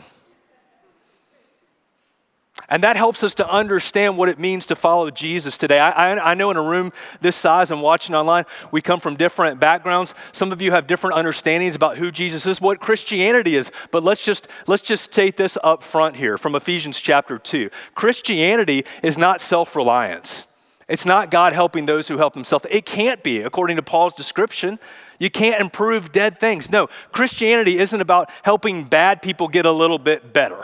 And 2.69 2.83
that 2.83 2.97
helps 2.97 3.23
us 3.23 3.33
to 3.35 3.49
understand 3.49 4.17
what 4.17 4.27
it 4.27 4.39
means 4.39 4.65
to 4.65 4.75
follow 4.75 5.09
Jesus 5.09 5.57
today. 5.57 5.79
I, 5.79 5.91
I, 5.91 6.31
I, 6.31 6.33
know 6.33 6.51
in 6.51 6.57
a 6.57 6.61
room 6.61 6.91
this 7.21 7.37
size 7.37 7.71
and 7.71 7.81
watching 7.81 8.13
online, 8.13 8.43
we 8.71 8.81
come 8.81 8.99
from 8.99 9.15
different 9.15 9.57
backgrounds. 9.57 10.13
Some 10.33 10.51
of 10.51 10.61
you 10.61 10.71
have 10.71 10.85
different 10.85 11.15
understandings 11.15 11.75
about 11.77 11.97
who 11.97 12.11
Jesus 12.11 12.45
is, 12.45 12.59
what 12.59 12.81
Christianity 12.81 13.55
is. 13.55 13.71
But 13.91 14.03
let's 14.03 14.21
just, 14.21 14.49
let's 14.67 14.81
just 14.81 15.05
state 15.13 15.37
this 15.37 15.57
up 15.63 15.81
front 15.81 16.17
here 16.17 16.37
from 16.37 16.55
Ephesians 16.55 16.99
chapter 16.99 17.39
2. 17.39 17.69
Christianity 17.95 18.83
is 19.01 19.17
not 19.17 19.39
self 19.39 19.73
reliance, 19.75 20.43
it's 20.89 21.05
not 21.05 21.31
God 21.31 21.53
helping 21.53 21.85
those 21.85 22.09
who 22.09 22.17
help 22.17 22.33
themselves. 22.33 22.65
It 22.69 22.85
can't 22.85 23.23
be, 23.23 23.41
according 23.41 23.77
to 23.77 23.83
Paul's 23.83 24.13
description. 24.13 24.77
You 25.19 25.29
can't 25.31 25.59
improve 25.59 26.11
dead 26.11 26.39
things. 26.39 26.69
No, 26.69 26.89
Christianity 27.11 27.79
isn't 27.79 28.01
about 28.01 28.29
helping 28.43 28.83
bad 28.83 29.21
people 29.21 29.47
get 29.47 29.65
a 29.65 29.71
little 29.71 29.97
bit 29.97 30.31
better. 30.31 30.63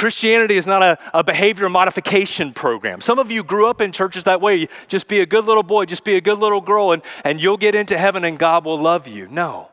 Christianity 0.00 0.56
is 0.56 0.66
not 0.66 0.82
a, 0.82 0.98
a 1.12 1.22
behavior 1.22 1.68
modification 1.68 2.54
program. 2.54 3.02
Some 3.02 3.18
of 3.18 3.30
you 3.30 3.44
grew 3.44 3.66
up 3.66 3.82
in 3.82 3.92
churches 3.92 4.24
that 4.24 4.40
way. 4.40 4.66
Just 4.88 5.08
be 5.08 5.20
a 5.20 5.26
good 5.26 5.44
little 5.44 5.62
boy, 5.62 5.84
just 5.84 6.04
be 6.04 6.14
a 6.14 6.22
good 6.22 6.38
little 6.38 6.62
girl, 6.62 6.92
and, 6.92 7.02
and 7.22 7.38
you'll 7.38 7.58
get 7.58 7.74
into 7.74 7.98
heaven 7.98 8.24
and 8.24 8.38
God 8.38 8.64
will 8.64 8.80
love 8.80 9.06
you. 9.06 9.28
No. 9.28 9.68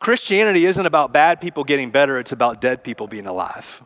Christianity 0.00 0.66
isn't 0.66 0.84
about 0.84 1.12
bad 1.12 1.40
people 1.40 1.62
getting 1.62 1.92
better, 1.92 2.18
it's 2.18 2.32
about 2.32 2.60
dead 2.60 2.82
people 2.82 3.06
being 3.06 3.28
alive. 3.28 3.84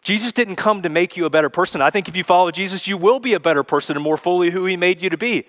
Jesus 0.00 0.32
didn't 0.32 0.56
come 0.56 0.80
to 0.80 0.88
make 0.88 1.14
you 1.18 1.26
a 1.26 1.30
better 1.30 1.50
person. 1.50 1.82
I 1.82 1.90
think 1.90 2.08
if 2.08 2.16
you 2.16 2.24
follow 2.24 2.50
Jesus, 2.50 2.88
you 2.88 2.96
will 2.96 3.20
be 3.20 3.34
a 3.34 3.40
better 3.40 3.62
person 3.62 3.98
and 3.98 4.02
more 4.02 4.16
fully 4.16 4.48
who 4.48 4.64
he 4.64 4.78
made 4.78 5.02
you 5.02 5.10
to 5.10 5.18
be. 5.18 5.46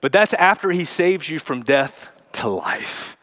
But 0.00 0.12
that's 0.12 0.34
after 0.34 0.70
he 0.70 0.84
saves 0.84 1.28
you 1.28 1.40
from 1.40 1.64
death 1.64 2.10
to 2.34 2.48
life. 2.48 3.13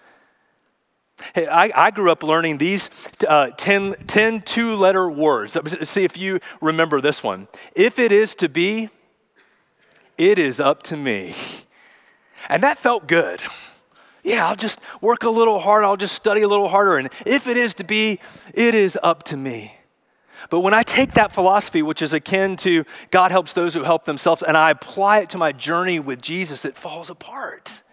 Hey, 1.33 1.47
I, 1.47 1.71
I, 1.87 1.91
grew 1.91 2.11
up 2.11 2.23
learning 2.23 2.57
these 2.57 2.89
uh, 3.27 3.51
10, 3.57 3.95
10 4.07 4.41
two 4.41 4.75
letter 4.75 5.09
words. 5.09 5.57
See 5.89 6.03
if 6.03 6.17
you 6.17 6.39
remember 6.61 7.01
this 7.01 7.23
one. 7.23 7.47
If 7.75 7.99
it 7.99 8.11
is 8.11 8.35
to 8.35 8.49
be, 8.49 8.89
it 10.17 10.39
is 10.39 10.59
up 10.59 10.83
to 10.83 10.97
me. 10.97 11.35
And 12.49 12.63
that 12.63 12.77
felt 12.77 13.07
good. 13.07 13.41
Yeah, 14.23 14.47
I'll 14.47 14.55
just 14.55 14.79
work 14.99 15.23
a 15.23 15.29
little 15.29 15.59
harder. 15.59 15.85
I'll 15.85 15.97
just 15.97 16.15
study 16.15 16.41
a 16.41 16.47
little 16.47 16.69
harder. 16.69 16.97
And 16.97 17.09
if 17.25 17.47
it 17.47 17.57
is 17.57 17.73
to 17.75 17.83
be, 17.83 18.19
it 18.53 18.75
is 18.75 18.97
up 19.01 19.23
to 19.23 19.37
me. 19.37 19.75
But 20.49 20.61
when 20.61 20.73
I 20.73 20.83
take 20.83 21.13
that 21.13 21.31
philosophy, 21.31 21.81
which 21.81 22.01
is 22.01 22.13
akin 22.13 22.57
to 22.57 22.85
God 23.11 23.31
helps 23.31 23.53
those 23.53 23.73
who 23.73 23.84
help 23.84 24.05
themselves, 24.05 24.43
and 24.43 24.57
I 24.57 24.71
apply 24.71 25.19
it 25.19 25.29
to 25.29 25.38
my 25.38 25.51
journey 25.51 25.99
with 25.99 26.21
Jesus, 26.21 26.65
it 26.65 26.75
falls 26.75 27.10
apart. 27.10 27.84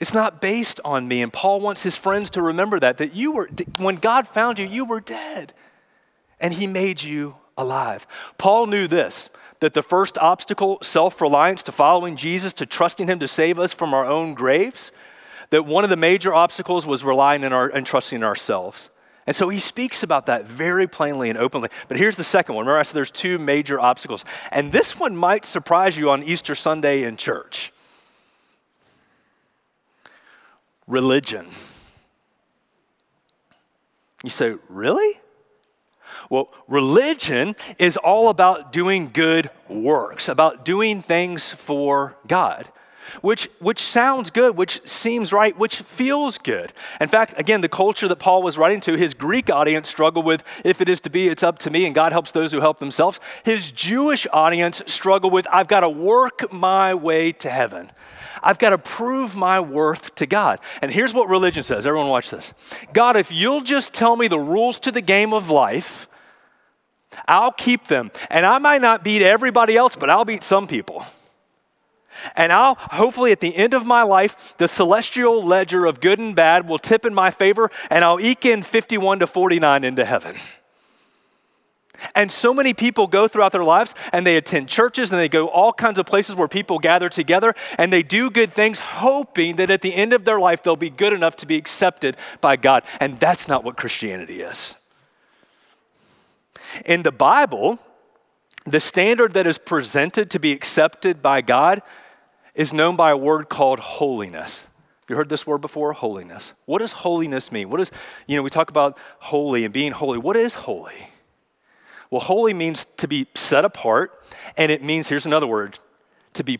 It's 0.00 0.14
not 0.14 0.40
based 0.40 0.80
on 0.84 1.08
me. 1.08 1.22
And 1.22 1.32
Paul 1.32 1.60
wants 1.60 1.82
his 1.82 1.96
friends 1.96 2.30
to 2.30 2.42
remember 2.42 2.78
that, 2.80 2.98
that 2.98 3.14
you 3.14 3.32
were, 3.32 3.50
when 3.78 3.96
God 3.96 4.28
found 4.28 4.58
you, 4.58 4.66
you 4.66 4.84
were 4.84 5.00
dead 5.00 5.52
and 6.40 6.54
he 6.54 6.66
made 6.66 7.02
you 7.02 7.36
alive. 7.56 8.06
Paul 8.38 8.66
knew 8.66 8.86
this 8.86 9.28
that 9.60 9.74
the 9.74 9.82
first 9.82 10.16
obstacle, 10.18 10.78
self 10.82 11.20
reliance 11.20 11.64
to 11.64 11.72
following 11.72 12.14
Jesus, 12.14 12.52
to 12.52 12.66
trusting 12.66 13.08
him 13.08 13.18
to 13.18 13.26
save 13.26 13.58
us 13.58 13.72
from 13.72 13.92
our 13.92 14.06
own 14.06 14.34
graves, 14.34 14.92
that 15.50 15.66
one 15.66 15.82
of 15.82 15.90
the 15.90 15.96
major 15.96 16.32
obstacles 16.32 16.86
was 16.86 17.02
relying 17.02 17.42
in 17.42 17.52
our, 17.52 17.68
and 17.68 17.84
trusting 17.84 18.16
in 18.16 18.22
ourselves. 18.22 18.88
And 19.26 19.34
so 19.34 19.48
he 19.48 19.58
speaks 19.58 20.04
about 20.04 20.26
that 20.26 20.46
very 20.46 20.86
plainly 20.86 21.28
and 21.28 21.36
openly. 21.36 21.68
But 21.88 21.98
here's 21.98 22.16
the 22.16 22.24
second 22.24 22.54
one. 22.54 22.64
Remember, 22.64 22.78
I 22.78 22.82
said 22.84 22.94
there's 22.94 23.10
two 23.10 23.38
major 23.38 23.78
obstacles. 23.78 24.24
And 24.50 24.72
this 24.72 24.98
one 24.98 25.16
might 25.16 25.44
surprise 25.44 25.96
you 25.96 26.08
on 26.10 26.22
Easter 26.22 26.54
Sunday 26.54 27.02
in 27.02 27.16
church. 27.16 27.72
Religion. 30.88 31.46
You 34.24 34.30
say, 34.30 34.56
really? 34.68 35.20
Well, 36.30 36.50
religion 36.66 37.54
is 37.78 37.96
all 37.96 38.30
about 38.30 38.72
doing 38.72 39.10
good 39.12 39.50
works, 39.68 40.28
about 40.28 40.64
doing 40.64 41.02
things 41.02 41.50
for 41.50 42.16
God, 42.26 42.68
which, 43.22 43.48
which 43.58 43.80
sounds 43.80 44.30
good, 44.30 44.56
which 44.56 44.80
seems 44.88 45.32
right, 45.32 45.56
which 45.58 45.76
feels 45.76 46.38
good. 46.38 46.72
In 47.00 47.08
fact, 47.08 47.34
again, 47.36 47.60
the 47.60 47.68
culture 47.68 48.08
that 48.08 48.16
Paul 48.16 48.42
was 48.42 48.58
writing 48.58 48.80
to, 48.82 48.96
his 48.96 49.14
Greek 49.14 49.50
audience 49.50 49.88
struggled 49.88 50.24
with, 50.24 50.42
if 50.64 50.80
it 50.80 50.88
is 50.88 51.00
to 51.00 51.10
be, 51.10 51.28
it's 51.28 51.42
up 51.42 51.58
to 51.60 51.70
me, 51.70 51.86
and 51.86 51.94
God 51.94 52.12
helps 52.12 52.30
those 52.32 52.52
who 52.52 52.60
help 52.60 52.78
themselves. 52.78 53.20
His 53.44 53.70
Jewish 53.70 54.26
audience 54.32 54.82
struggled 54.86 55.32
with, 55.32 55.46
I've 55.52 55.68
got 55.68 55.80
to 55.80 55.88
work 55.88 56.52
my 56.52 56.94
way 56.94 57.32
to 57.32 57.50
heaven. 57.50 57.90
I've 58.42 58.58
got 58.58 58.70
to 58.70 58.78
prove 58.78 59.34
my 59.34 59.60
worth 59.60 60.14
to 60.16 60.26
God. 60.26 60.60
And 60.80 60.92
here's 60.92 61.12
what 61.12 61.28
religion 61.28 61.62
says 61.62 61.86
everyone, 61.86 62.08
watch 62.08 62.30
this 62.30 62.52
God, 62.92 63.16
if 63.16 63.32
you'll 63.32 63.62
just 63.62 63.92
tell 63.92 64.16
me 64.16 64.28
the 64.28 64.38
rules 64.38 64.78
to 64.80 64.92
the 64.92 65.00
game 65.00 65.32
of 65.32 65.50
life, 65.50 66.08
I'll 67.26 67.52
keep 67.52 67.86
them. 67.86 68.10
And 68.30 68.46
I 68.46 68.58
might 68.58 68.80
not 68.80 69.02
beat 69.02 69.22
everybody 69.22 69.76
else, 69.76 69.96
but 69.96 70.10
I'll 70.10 70.24
beat 70.24 70.42
some 70.42 70.66
people. 70.66 71.04
And 72.36 72.52
I'll 72.52 72.74
hopefully 72.74 73.32
at 73.32 73.40
the 73.40 73.54
end 73.56 73.74
of 73.74 73.86
my 73.86 74.02
life, 74.02 74.54
the 74.58 74.68
celestial 74.68 75.44
ledger 75.44 75.86
of 75.86 76.00
good 76.00 76.18
and 76.18 76.34
bad 76.34 76.68
will 76.68 76.78
tip 76.78 77.04
in 77.04 77.14
my 77.14 77.30
favor, 77.30 77.70
and 77.90 78.04
I'll 78.04 78.20
eke 78.20 78.46
in 78.46 78.62
51 78.62 79.20
to 79.20 79.26
49 79.26 79.84
into 79.84 80.04
heaven. 80.04 80.36
And 82.14 82.30
so 82.30 82.54
many 82.54 82.74
people 82.74 83.06
go 83.06 83.26
throughout 83.26 83.52
their 83.52 83.64
lives 83.64 83.94
and 84.12 84.26
they 84.26 84.36
attend 84.36 84.68
churches 84.68 85.10
and 85.10 85.20
they 85.20 85.28
go 85.28 85.48
all 85.48 85.72
kinds 85.72 85.98
of 85.98 86.06
places 86.06 86.36
where 86.36 86.48
people 86.48 86.78
gather 86.78 87.08
together 87.08 87.54
and 87.76 87.92
they 87.92 88.02
do 88.02 88.30
good 88.30 88.52
things, 88.52 88.78
hoping 88.78 89.56
that 89.56 89.70
at 89.70 89.82
the 89.82 89.94
end 89.94 90.12
of 90.12 90.24
their 90.24 90.38
life 90.38 90.62
they'll 90.62 90.76
be 90.76 90.90
good 90.90 91.12
enough 91.12 91.36
to 91.36 91.46
be 91.46 91.56
accepted 91.56 92.16
by 92.40 92.56
God. 92.56 92.84
And 93.00 93.18
that's 93.18 93.48
not 93.48 93.64
what 93.64 93.76
Christianity 93.76 94.42
is. 94.42 94.76
In 96.84 97.02
the 97.02 97.12
Bible, 97.12 97.78
the 98.64 98.80
standard 98.80 99.34
that 99.34 99.46
is 99.46 99.58
presented 99.58 100.30
to 100.30 100.38
be 100.38 100.52
accepted 100.52 101.22
by 101.22 101.40
God 101.40 101.82
is 102.58 102.72
known 102.72 102.96
by 102.96 103.12
a 103.12 103.16
word 103.16 103.48
called 103.48 103.78
holiness. 103.78 104.64
You 105.08 105.14
heard 105.14 105.28
this 105.28 105.46
word 105.46 105.58
before? 105.58 105.92
Holiness. 105.92 106.52
What 106.66 106.80
does 106.80 106.90
holiness 106.90 107.52
mean? 107.52 107.70
What 107.70 107.80
is, 107.80 107.90
you 108.26 108.36
know, 108.36 108.42
we 108.42 108.50
talk 108.50 108.68
about 108.68 108.98
holy 109.20 109.64
and 109.64 109.72
being 109.72 109.92
holy. 109.92 110.18
What 110.18 110.36
is 110.36 110.54
holy? 110.54 111.08
Well, 112.10 112.20
holy 112.20 112.52
means 112.52 112.86
to 112.96 113.06
be 113.06 113.28
set 113.34 113.64
apart, 113.64 114.12
and 114.56 114.72
it 114.72 114.82
means, 114.82 115.06
here's 115.06 115.24
another 115.24 115.46
word, 115.46 115.78
to 116.34 116.42
be 116.42 116.58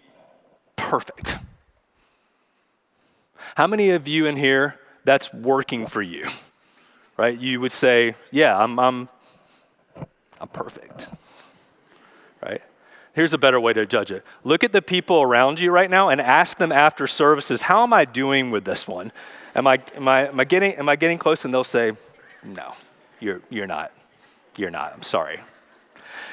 perfect. 0.76 1.37
How 3.56 3.66
many 3.66 3.90
of 3.90 4.06
you 4.06 4.26
in 4.26 4.37
here 4.37 4.78
that's 5.04 5.34
working 5.34 5.87
for 5.88 6.00
you? 6.00 6.28
Right? 7.16 7.37
You 7.37 7.61
would 7.61 7.72
say, 7.72 8.14
Yeah, 8.30 8.56
I'm, 8.56 8.78
I'm, 8.78 9.08
I'm 10.40 10.48
perfect. 10.48 11.11
Here's 13.18 13.35
a 13.35 13.38
better 13.38 13.59
way 13.59 13.72
to 13.72 13.85
judge 13.85 14.12
it. 14.12 14.24
Look 14.44 14.62
at 14.62 14.70
the 14.70 14.81
people 14.81 15.22
around 15.22 15.59
you 15.59 15.72
right 15.72 15.90
now 15.90 16.09
and 16.09 16.20
ask 16.20 16.57
them 16.57 16.70
after 16.70 17.09
services, 17.09 17.62
How 17.62 17.83
am 17.83 17.92
I 17.92 18.04
doing 18.04 18.52
with 18.52 18.64
this 18.64 18.87
one? 18.87 19.11
Am 19.57 19.66
I, 19.66 19.83
am 19.96 20.07
I, 20.07 20.28
am 20.28 20.38
I, 20.38 20.44
getting, 20.44 20.74
am 20.74 20.88
I 20.88 20.94
getting 20.94 21.18
close? 21.18 21.44
And 21.44 21.52
they'll 21.52 21.64
say, 21.64 21.94
No, 22.44 22.74
you're, 23.18 23.40
you're 23.50 23.66
not. 23.66 23.90
You're 24.57 24.70
not. 24.70 24.92
I'm 24.94 25.02
sorry. 25.02 25.40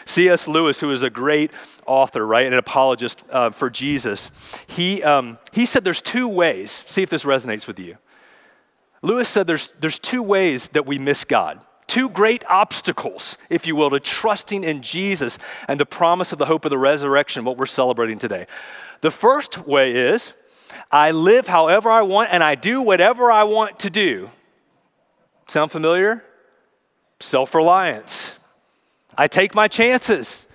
C.S. 0.05 0.47
Lewis, 0.47 0.79
who 0.79 0.91
is 0.91 1.01
a 1.01 1.09
great 1.09 1.49
author, 1.87 2.23
right, 2.23 2.45
and 2.45 2.53
an 2.53 2.59
apologist 2.59 3.23
uh, 3.31 3.49
for 3.49 3.71
Jesus, 3.71 4.29
he, 4.67 5.01
um, 5.01 5.39
he 5.53 5.65
said 5.65 5.83
there's 5.83 6.03
two 6.03 6.27
ways. 6.27 6.83
See 6.85 7.01
if 7.01 7.09
this 7.09 7.23
resonates 7.23 7.65
with 7.65 7.79
you. 7.79 7.97
Lewis 9.01 9.27
said 9.27 9.47
there's, 9.47 9.69
there's 9.79 9.97
two 9.97 10.21
ways 10.21 10.67
that 10.67 10.85
we 10.85 10.99
miss 10.99 11.23
God. 11.23 11.61
Two 11.87 12.09
great 12.09 12.43
obstacles, 12.49 13.37
if 13.49 13.67
you 13.67 13.75
will, 13.75 13.91
to 13.91 13.99
trusting 13.99 14.63
in 14.63 14.81
Jesus 14.81 15.37
and 15.67 15.79
the 15.79 15.85
promise 15.85 16.31
of 16.31 16.39
the 16.39 16.45
hope 16.45 16.65
of 16.65 16.71
the 16.71 16.77
resurrection, 16.77 17.45
what 17.45 17.57
we're 17.57 17.65
celebrating 17.65 18.17
today. 18.17 18.47
The 19.01 19.11
first 19.11 19.67
way 19.67 19.91
is 19.91 20.33
I 20.91 21.11
live 21.11 21.47
however 21.47 21.89
I 21.89 22.01
want 22.01 22.29
and 22.31 22.43
I 22.43 22.55
do 22.55 22.81
whatever 22.81 23.31
I 23.31 23.43
want 23.43 23.79
to 23.79 23.89
do. 23.89 24.31
Sound 25.47 25.71
familiar? 25.71 26.23
Self 27.19 27.53
reliance. 27.53 28.35
I 29.17 29.27
take 29.27 29.53
my 29.53 29.67
chances. 29.67 30.47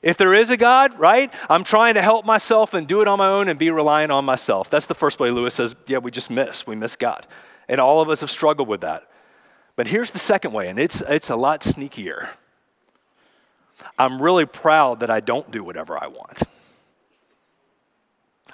If 0.00 0.16
there 0.16 0.34
is 0.34 0.50
a 0.50 0.56
God, 0.56 0.98
right, 0.98 1.32
I'm 1.50 1.64
trying 1.64 1.94
to 1.94 2.02
help 2.02 2.24
myself 2.24 2.72
and 2.72 2.86
do 2.86 3.00
it 3.00 3.08
on 3.08 3.18
my 3.18 3.28
own 3.28 3.48
and 3.48 3.58
be 3.58 3.70
reliant 3.70 4.12
on 4.12 4.24
myself. 4.24 4.70
That's 4.70 4.86
the 4.86 4.94
first 4.94 5.18
way 5.18 5.30
Lewis 5.30 5.54
says, 5.54 5.74
yeah, 5.86 5.98
we 5.98 6.10
just 6.10 6.30
miss. 6.30 6.66
We 6.66 6.76
miss 6.76 6.96
God. 6.96 7.26
And 7.68 7.80
all 7.80 8.00
of 8.00 8.08
us 8.08 8.20
have 8.20 8.30
struggled 8.30 8.68
with 8.68 8.82
that. 8.82 9.08
But 9.78 9.86
here's 9.86 10.10
the 10.10 10.18
second 10.18 10.52
way, 10.52 10.66
and 10.66 10.76
it's, 10.76 11.02
it's 11.02 11.30
a 11.30 11.36
lot 11.36 11.60
sneakier. 11.60 12.30
I'm 13.96 14.20
really 14.20 14.44
proud 14.44 14.98
that 14.98 15.08
I 15.08 15.20
don't 15.20 15.52
do 15.52 15.62
whatever 15.62 15.96
I 15.96 16.08
want. 16.08 16.42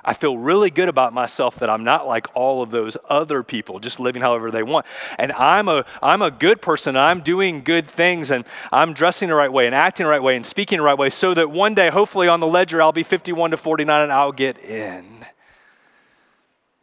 I 0.05 0.13
feel 0.13 0.37
really 0.37 0.69
good 0.69 0.91
about 0.91 1.15
myself 1.15 1.61
that 1.61 1.71
I'm 1.71 1.83
not 1.83 2.07
like 2.07 2.27
all 2.35 2.61
of 2.61 2.71
those 2.71 2.99
other 3.09 3.43
people, 3.43 3.81
just 3.81 4.01
living 4.01 4.21
however 4.21 4.51
they 4.51 4.63
want. 4.63 4.85
And 5.19 5.33
I'm 5.33 5.67
a, 5.67 5.87
I'm 6.03 6.21
a 6.21 6.31
good 6.31 6.61
person. 6.61 6.95
I'm 6.95 7.23
doing 7.23 7.63
good 7.65 7.87
things 7.87 8.31
and 8.31 8.45
I'm 8.71 8.93
dressing 8.93 9.31
the 9.31 9.35
right 9.35 9.51
way 9.51 9.65
and 9.65 9.75
acting 9.75 10.05
the 10.05 10.11
right 10.11 10.23
way 10.23 10.37
and 10.37 10.45
speaking 10.45 10.77
the 10.77 10.85
right 10.85 10.99
way 10.99 11.09
so 11.09 11.33
that 11.33 11.51
one 11.51 11.75
day, 11.75 11.89
hopefully 11.89 12.29
on 12.29 12.41
the 12.41 12.47
ledger, 12.47 12.83
I'll 12.83 12.93
be 12.93 13.03
51 13.03 13.53
to 13.53 13.57
49 13.57 14.03
and 14.03 14.13
I'll 14.13 14.31
get 14.31 14.59
in. 14.59 15.25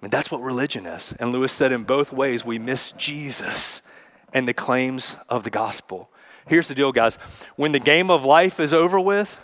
And 0.01 0.11
that's 0.11 0.31
what 0.31 0.41
religion 0.41 0.87
is. 0.87 1.13
And 1.19 1.31
Lewis 1.31 1.53
said 1.53 1.71
in 1.71 1.83
both 1.83 2.11
ways, 2.11 2.43
we 2.43 2.57
miss 2.57 2.91
Jesus 2.93 3.83
and 4.33 4.47
the 4.47 4.53
claims 4.53 5.15
of 5.29 5.43
the 5.43 5.49
gospel. 5.49 6.09
Here's 6.47 6.67
the 6.67 6.75
deal, 6.75 6.91
guys. 6.91 7.15
When 7.55 7.71
the 7.71 7.79
game 7.79 8.09
of 8.09 8.23
life 8.23 8.59
is 8.59 8.73
over 8.73 8.99
with, 8.99 9.39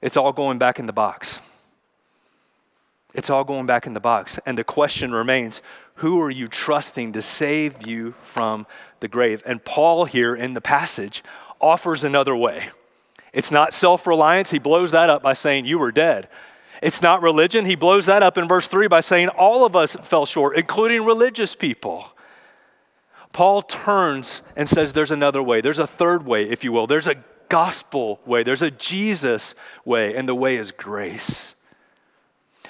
it's 0.00 0.16
all 0.16 0.32
going 0.32 0.58
back 0.58 0.78
in 0.78 0.86
the 0.86 0.92
box. 0.92 1.40
It's 3.14 3.30
all 3.30 3.44
going 3.44 3.66
back 3.66 3.86
in 3.86 3.94
the 3.94 4.00
box. 4.00 4.38
And 4.46 4.56
the 4.56 4.64
question 4.64 5.12
remains 5.12 5.60
who 5.96 6.20
are 6.22 6.30
you 6.30 6.46
trusting 6.46 7.12
to 7.14 7.22
save 7.22 7.86
you 7.86 8.14
from 8.22 8.66
the 9.00 9.08
grave? 9.08 9.42
And 9.44 9.64
Paul, 9.64 10.04
here 10.04 10.34
in 10.36 10.54
the 10.54 10.60
passage, 10.60 11.24
offers 11.60 12.04
another 12.04 12.36
way. 12.36 12.68
It's 13.32 13.50
not 13.50 13.74
self 13.74 14.06
reliance. 14.06 14.50
He 14.50 14.58
blows 14.58 14.92
that 14.92 15.10
up 15.10 15.22
by 15.22 15.32
saying, 15.32 15.66
You 15.66 15.78
were 15.78 15.90
dead. 15.90 16.28
It's 16.80 17.02
not 17.02 17.22
religion. 17.22 17.64
He 17.64 17.74
blows 17.74 18.06
that 18.06 18.22
up 18.22 18.38
in 18.38 18.46
verse 18.46 18.68
3 18.68 18.86
by 18.86 19.00
saying, 19.00 19.28
All 19.30 19.64
of 19.64 19.74
us 19.74 19.96
fell 20.02 20.26
short, 20.26 20.56
including 20.56 21.04
religious 21.04 21.56
people. 21.56 22.12
Paul 23.32 23.62
turns 23.62 24.42
and 24.56 24.68
says 24.68 24.92
there's 24.92 25.10
another 25.10 25.42
way. 25.42 25.60
There's 25.60 25.78
a 25.78 25.86
third 25.86 26.26
way, 26.26 26.48
if 26.48 26.64
you 26.64 26.72
will. 26.72 26.86
There's 26.86 27.06
a 27.06 27.16
gospel 27.48 28.20
way. 28.26 28.42
There's 28.42 28.62
a 28.62 28.70
Jesus 28.70 29.54
way, 29.84 30.14
and 30.14 30.28
the 30.28 30.34
way 30.34 30.56
is 30.56 30.70
grace. 30.70 31.54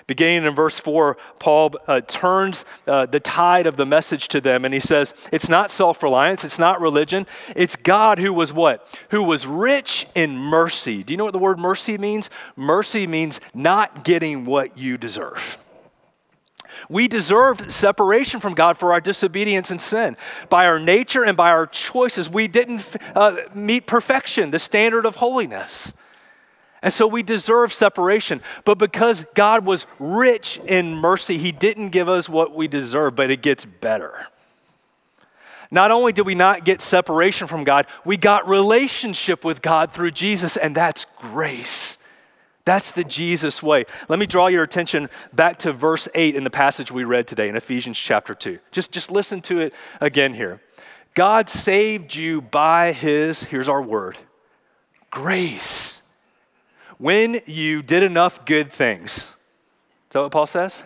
Beginning 0.09 0.47
in 0.47 0.55
verse 0.55 0.79
4, 0.79 1.19
Paul 1.39 1.75
uh, 1.87 2.01
turns 2.01 2.65
uh, 2.87 3.05
the 3.05 3.21
tide 3.21 3.67
of 3.67 3.77
the 3.77 3.85
message 3.85 4.29
to 4.29 4.41
them 4.41 4.65
and 4.65 4.73
he 4.73 4.81
says, 4.81 5.13
It's 5.31 5.51
not 5.51 5.71
self 5.71 6.03
reliance, 6.03 6.45
it's 6.45 6.59
not 6.59 6.81
religion, 6.81 7.27
it's 7.55 7.77
God 7.77 8.19
who 8.19 8.33
was 8.33 8.51
what? 8.51 8.89
Who 9.11 9.23
was 9.23 9.47
rich 9.47 10.07
in 10.15 10.39
mercy. 10.39 11.05
Do 11.05 11.13
you 11.13 11.19
know 11.19 11.25
what 11.25 11.35
the 11.35 11.39
word 11.39 11.59
mercy 11.59 11.99
means? 11.99 12.31
Mercy 12.57 13.07
means 13.07 13.39
not 13.53 14.03
getting 14.03 14.47
what 14.47 14.79
you 14.79 14.97
deserve. 14.97 15.59
We 16.89 17.09
deserved 17.09 17.71
separation 17.71 18.41
from 18.41 18.55
God 18.55 18.79
for 18.79 18.93
our 18.93 19.01
disobedience 19.01 19.71
and 19.71 19.81
sin. 19.81 20.17
By 20.49 20.67
our 20.67 20.79
nature 20.79 21.25
and 21.25 21.37
by 21.37 21.51
our 21.51 21.67
choices, 21.67 22.31
we 22.31 22.49
didn't 22.49 22.85
uh, 23.15 23.37
meet 23.55 23.87
perfection, 23.87 24.51
the 24.51 24.59
standard 24.59 25.07
of 25.07 25.17
holiness. 25.17 25.93
And 26.83 26.93
so 26.93 27.07
we 27.07 27.23
deserve 27.23 27.73
separation. 27.73 28.41
But 28.65 28.79
because 28.79 29.25
God 29.35 29.65
was 29.65 29.87
rich 29.99 30.61
in 30.65 30.95
mercy, 30.95 31.37
He 31.37 31.53
didn't 31.53 31.91
give 31.91 32.09
us 32.09 32.29
what 32.29 32.55
we 32.55 32.69
deserve, 32.69 33.17
but 33.17 33.31
it 33.31 33.43
gets 33.43 33.65
better. 33.65 34.29
Not 35.71 35.91
only 35.91 36.13
did 36.13 36.25
we 36.25 36.35
not 36.35 36.65
get 36.65 36.81
separation 36.81 37.47
from 37.47 37.65
God, 37.65 37.87
we 38.05 38.17
got 38.17 38.49
relationship 38.49 39.45
with 39.45 39.61
God 39.61 39.93
through 39.93 40.13
Jesus, 40.13 40.57
and 40.57 40.75
that's 40.75 41.05
grace. 41.19 41.98
That's 42.69 42.91
the 42.91 43.03
Jesus 43.03 43.63
way. 43.63 43.87
Let 44.11 44.19
me 44.19 44.27
draw 44.27 44.49
your 44.49 44.63
attention 44.63 45.09
back 45.33 45.61
to 45.61 45.73
verse 45.73 46.07
8 46.15 46.37
in 46.37 46.45
the 46.45 46.51
passage 46.51 46.93
we 46.93 47.03
read 47.03 47.27
today 47.27 47.49
in 47.49 47.57
Ephesians 47.57 47.99
chapter 47.99 48.35
2. 48.35 48.59
Just, 48.73 48.93
just 48.93 49.11
listen 49.11 49.41
to 49.41 49.61
it 49.61 49.73
again 50.03 50.35
here. 50.35 50.61
God 51.15 51.49
saved 51.49 52.15
you 52.15 52.43
by 52.43 52.93
his, 52.93 53.43
here's 53.43 53.71
our 53.71 53.81
word, 53.81 54.19
grace. 55.11 56.03
When 56.99 57.41
you 57.47 57.81
did 57.81 58.03
enough 58.03 58.45
good 58.45 58.71
things. 58.71 59.17
Is 59.17 59.25
that 60.11 60.21
what 60.21 60.33
Paul 60.33 60.47
says? 60.47 60.83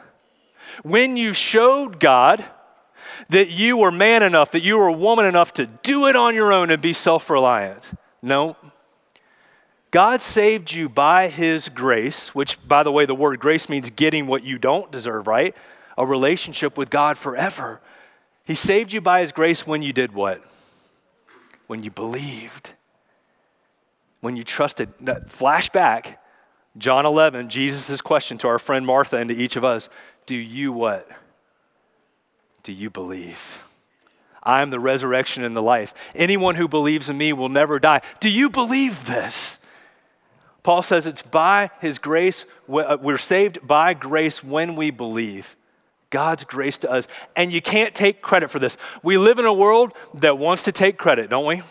When 0.85 1.17
you 1.17 1.33
showed 1.33 1.99
God 1.99 2.45
that 3.31 3.51
you 3.51 3.77
were 3.77 3.91
man 3.91 4.23
enough, 4.23 4.53
that 4.53 4.63
you 4.63 4.79
were 4.79 4.93
woman 4.93 5.25
enough 5.27 5.53
to 5.55 5.67
do 5.67 6.07
it 6.07 6.15
on 6.15 6.37
your 6.37 6.53
own 6.53 6.71
and 6.71 6.81
be 6.81 6.93
self 6.93 7.29
reliant. 7.29 7.91
No, 8.23 8.57
God 9.93 10.23
saved 10.23 10.73
you 10.73 10.89
by 10.89 11.29
his 11.29 11.69
grace, 11.69 12.35
which, 12.35 12.57
by 12.67 12.83
the 12.83 12.91
way, 12.91 13.05
the 13.05 13.15
word 13.15 13.39
grace 13.39 13.69
means 13.69 13.91
getting 13.91 14.27
what 14.27 14.43
you 14.43 14.57
don't 14.57 14.91
deserve, 14.91 15.27
right? 15.27 15.55
A 15.99 16.07
relationship 16.07 16.79
with 16.79 16.89
God 16.89 17.19
forever. 17.19 17.79
He 18.43 18.55
saved 18.55 18.95
you 18.95 19.03
by 19.03 19.21
his 19.21 19.33
grace 19.33 19.67
when 19.67 19.83
you 19.83 19.93
did 19.93 20.13
what? 20.13 20.43
When 21.67 21.83
you 21.83 21.91
believed. 21.91 22.73
When 24.23 24.35
you 24.35 24.45
trusted. 24.45 24.97
Flashback, 24.99 26.17
John 26.79 27.05
11, 27.05 27.51
Jesus' 27.51 28.01
question 28.01 28.39
to 28.39 28.49
our 28.49 28.59
friend 28.59 28.87
Martha 28.87 29.19
and 29.19 29.29
to 29.29 29.37
each 29.37 29.57
of 29.57 29.65
us 29.65 29.91
Do 30.25 30.35
you 30.35 30.73
what? 30.73 31.07
Do 32.63 32.73
you 32.73 32.89
believe? 32.89 33.63
I 34.43 34.63
am 34.63 34.71
the 34.71 34.81
resurrection 34.81 35.45
and 35.45 35.55
the 35.55 35.63
life. 35.63 35.93
Anyone 36.15 36.55
who 36.55 36.67
believes 36.67 37.11
in 37.11 37.19
me 37.19 37.35
will 37.35 37.51
never 37.51 37.79
die. 37.79 38.01
Do 38.21 38.31
you 38.31 38.49
believe 38.49 39.05
this? 39.05 39.59
Paul 40.63 40.83
says 40.83 41.07
it's 41.07 41.23
by 41.23 41.71
his 41.81 41.99
grace, 41.99 42.45
uh, 42.73 42.97
we're 43.01 43.19
saved 43.19 43.67
by 43.67 43.95
grace 43.95 44.45
when 44.45 44.77
we 44.77 44.91
believe. 44.91 45.57
God's 46.11 46.45
grace 46.45 46.79
to 46.79 46.91
us. 46.91 47.09
And 47.35 47.53
you 47.53 47.61
can't 47.61 47.95
take 47.95 48.23
credit 48.23 48.51
for 48.51 48.59
this. 48.59 48.77
We 49.03 49.19
live 49.19 49.39
in 49.39 49.47
a 49.47 49.53
world 49.53 49.93
that 50.15 50.39
wants 50.39 50.63
to 50.65 50.73
take 50.73 50.99
credit, 50.99 51.31
don't 51.31 51.47
we? 51.47 51.63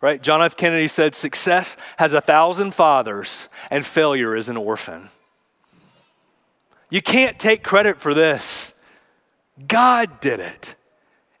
Right? 0.00 0.22
John 0.22 0.40
F. 0.40 0.56
Kennedy 0.56 0.88
said, 0.88 1.14
Success 1.14 1.76
has 1.98 2.14
a 2.14 2.22
thousand 2.22 2.72
fathers, 2.74 3.48
and 3.70 3.84
failure 3.84 4.34
is 4.34 4.48
an 4.48 4.56
orphan. 4.56 5.10
You 6.88 7.02
can't 7.02 7.38
take 7.38 7.62
credit 7.62 7.98
for 7.98 8.14
this. 8.14 8.72
God 9.68 10.20
did 10.20 10.40
it. 10.40 10.74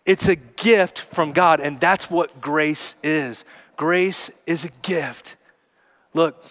It's 0.04 0.28
a 0.28 0.36
gift 0.36 0.98
from 0.98 1.32
God, 1.32 1.60
and 1.60 1.80
that's 1.80 2.10
what 2.10 2.40
grace 2.40 2.96
is. 3.02 3.44
Grace 3.76 4.30
is 4.46 4.64
a 4.64 4.70
gift. 4.82 5.36
Look, 6.14 6.42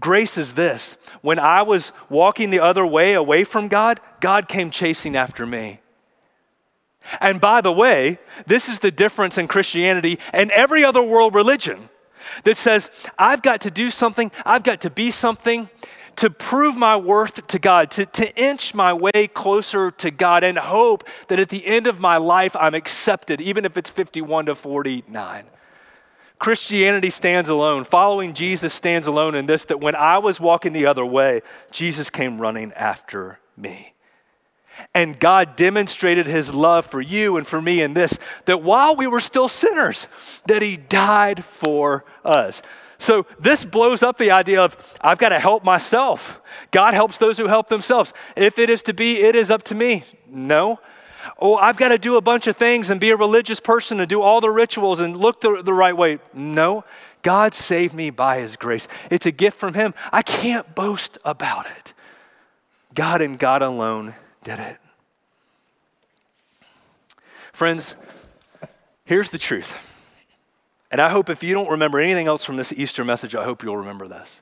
grace 0.00 0.36
is 0.36 0.54
this. 0.54 0.96
When 1.20 1.38
I 1.38 1.62
was 1.62 1.92
walking 2.08 2.50
the 2.50 2.60
other 2.60 2.84
way 2.86 3.14
away 3.14 3.44
from 3.44 3.68
God, 3.68 4.00
God 4.20 4.48
came 4.48 4.70
chasing 4.70 5.16
after 5.16 5.46
me. 5.46 5.80
And 7.20 7.40
by 7.40 7.60
the 7.60 7.72
way, 7.72 8.18
this 8.46 8.68
is 8.68 8.78
the 8.78 8.90
difference 8.90 9.38
in 9.38 9.48
Christianity 9.48 10.18
and 10.32 10.50
every 10.52 10.84
other 10.84 11.02
world 11.02 11.34
religion 11.34 11.88
that 12.44 12.56
says, 12.56 12.90
I've 13.18 13.42
got 13.42 13.62
to 13.62 13.70
do 13.70 13.90
something, 13.90 14.30
I've 14.46 14.62
got 14.62 14.80
to 14.82 14.90
be 14.90 15.10
something 15.10 15.68
to 16.16 16.30
prove 16.30 16.76
my 16.76 16.96
worth 16.96 17.46
to 17.46 17.58
God, 17.58 17.90
to, 17.92 18.06
to 18.06 18.36
inch 18.40 18.74
my 18.74 18.92
way 18.92 19.28
closer 19.32 19.90
to 19.90 20.10
God, 20.10 20.44
and 20.44 20.58
hope 20.58 21.04
that 21.28 21.38
at 21.38 21.48
the 21.48 21.66
end 21.66 21.86
of 21.86 22.00
my 22.00 22.18
life 22.18 22.54
I'm 22.56 22.74
accepted, 22.74 23.40
even 23.40 23.64
if 23.64 23.76
it's 23.76 23.90
51 23.90 24.46
to 24.46 24.54
49. 24.54 25.44
Christianity 26.42 27.10
stands 27.10 27.48
alone. 27.48 27.84
Following 27.84 28.34
Jesus 28.34 28.74
stands 28.74 29.06
alone 29.06 29.36
in 29.36 29.46
this 29.46 29.64
that 29.66 29.80
when 29.80 29.94
I 29.94 30.18
was 30.18 30.40
walking 30.40 30.72
the 30.72 30.86
other 30.86 31.06
way, 31.06 31.40
Jesus 31.70 32.10
came 32.10 32.40
running 32.40 32.72
after 32.72 33.38
me. 33.56 33.94
And 34.92 35.20
God 35.20 35.54
demonstrated 35.54 36.26
his 36.26 36.52
love 36.52 36.84
for 36.84 37.00
you 37.00 37.36
and 37.36 37.46
for 37.46 37.62
me 37.62 37.80
in 37.80 37.94
this 37.94 38.18
that 38.46 38.60
while 38.60 38.96
we 38.96 39.06
were 39.06 39.20
still 39.20 39.46
sinners, 39.46 40.08
that 40.48 40.62
he 40.62 40.76
died 40.76 41.44
for 41.44 42.04
us. 42.24 42.60
So 42.98 43.24
this 43.38 43.64
blows 43.64 44.02
up 44.02 44.18
the 44.18 44.32
idea 44.32 44.62
of 44.62 44.76
I've 45.00 45.18
got 45.18 45.28
to 45.28 45.38
help 45.38 45.62
myself. 45.62 46.40
God 46.72 46.92
helps 46.94 47.18
those 47.18 47.38
who 47.38 47.46
help 47.46 47.68
themselves. 47.68 48.12
If 48.34 48.58
it 48.58 48.68
is 48.68 48.82
to 48.82 48.92
be, 48.92 49.20
it 49.20 49.36
is 49.36 49.48
up 49.48 49.62
to 49.64 49.76
me. 49.76 50.02
No, 50.28 50.80
oh, 51.38 51.56
I've 51.56 51.76
got 51.76 51.88
to 51.88 51.98
do 51.98 52.16
a 52.16 52.20
bunch 52.20 52.46
of 52.46 52.56
things 52.56 52.90
and 52.90 53.00
be 53.00 53.10
a 53.10 53.16
religious 53.16 53.60
person 53.60 54.00
and 54.00 54.08
do 54.08 54.22
all 54.22 54.40
the 54.40 54.50
rituals 54.50 55.00
and 55.00 55.16
look 55.16 55.40
the, 55.40 55.62
the 55.62 55.74
right 55.74 55.96
way. 55.96 56.18
No, 56.32 56.84
God 57.22 57.54
saved 57.54 57.94
me 57.94 58.10
by 58.10 58.40
His 58.40 58.56
grace. 58.56 58.88
It's 59.10 59.26
a 59.26 59.32
gift 59.32 59.58
from 59.58 59.74
Him. 59.74 59.94
I 60.12 60.22
can't 60.22 60.74
boast 60.74 61.18
about 61.24 61.66
it. 61.66 61.94
God 62.94 63.22
and 63.22 63.38
God 63.38 63.62
alone 63.62 64.14
did 64.42 64.58
it. 64.58 64.78
Friends, 67.52 67.94
here's 69.04 69.28
the 69.28 69.38
truth 69.38 69.76
And 70.90 71.00
I 71.00 71.10
hope 71.10 71.30
if 71.30 71.42
you 71.42 71.54
don't 71.54 71.70
remember 71.70 72.00
anything 72.00 72.26
else 72.26 72.44
from 72.44 72.56
this 72.56 72.72
Easter 72.72 73.04
message, 73.04 73.34
I 73.34 73.44
hope 73.44 73.62
you'll 73.62 73.76
remember 73.76 74.08
this. 74.08 74.36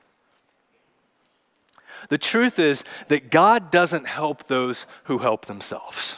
The 2.09 2.17
truth 2.17 2.59
is 2.59 2.83
that 3.09 3.29
God 3.29 3.71
doesn't 3.71 4.07
help 4.07 4.47
those 4.47 4.85
who 5.03 5.19
help 5.19 5.45
themselves. 5.45 6.17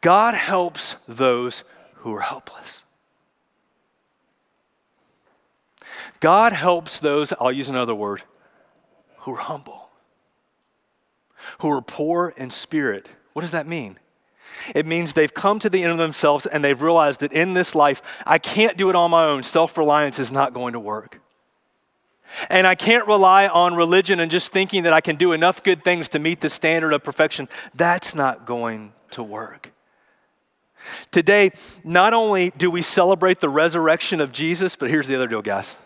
God 0.00 0.34
helps 0.34 0.96
those 1.06 1.64
who 1.96 2.14
are 2.14 2.20
helpless. 2.20 2.82
God 6.20 6.52
helps 6.52 7.00
those, 7.00 7.32
I'll 7.40 7.52
use 7.52 7.68
another 7.68 7.94
word, 7.94 8.22
who 9.18 9.34
are 9.34 9.38
humble, 9.38 9.90
who 11.60 11.70
are 11.70 11.82
poor 11.82 12.32
in 12.36 12.50
spirit. 12.50 13.08
What 13.32 13.42
does 13.42 13.50
that 13.50 13.66
mean? 13.66 13.98
It 14.74 14.86
means 14.86 15.12
they've 15.12 15.32
come 15.32 15.58
to 15.58 15.70
the 15.70 15.82
end 15.82 15.92
of 15.92 15.98
themselves 15.98 16.46
and 16.46 16.62
they've 16.62 16.80
realized 16.80 17.20
that 17.20 17.32
in 17.32 17.54
this 17.54 17.74
life, 17.74 18.02
I 18.24 18.38
can't 18.38 18.76
do 18.76 18.88
it 18.90 18.94
on 18.94 19.10
my 19.10 19.24
own. 19.24 19.42
Self 19.42 19.76
reliance 19.76 20.18
is 20.18 20.30
not 20.30 20.54
going 20.54 20.74
to 20.74 20.80
work. 20.80 21.20
And 22.48 22.66
I 22.66 22.74
can't 22.74 23.06
rely 23.06 23.48
on 23.48 23.74
religion 23.74 24.20
and 24.20 24.30
just 24.30 24.52
thinking 24.52 24.84
that 24.84 24.92
I 24.92 25.00
can 25.00 25.16
do 25.16 25.32
enough 25.32 25.62
good 25.62 25.82
things 25.84 26.08
to 26.10 26.18
meet 26.18 26.40
the 26.40 26.50
standard 26.50 26.92
of 26.92 27.02
perfection. 27.02 27.48
That's 27.74 28.14
not 28.14 28.46
going 28.46 28.92
to 29.10 29.22
work. 29.22 29.71
Today, 31.10 31.52
not 31.84 32.14
only 32.14 32.50
do 32.50 32.70
we 32.70 32.82
celebrate 32.82 33.40
the 33.40 33.48
resurrection 33.48 34.20
of 34.20 34.32
Jesus, 34.32 34.76
but 34.76 34.90
here's 34.90 35.08
the 35.08 35.14
other 35.14 35.28
deal, 35.28 35.42
guys. 35.42 35.76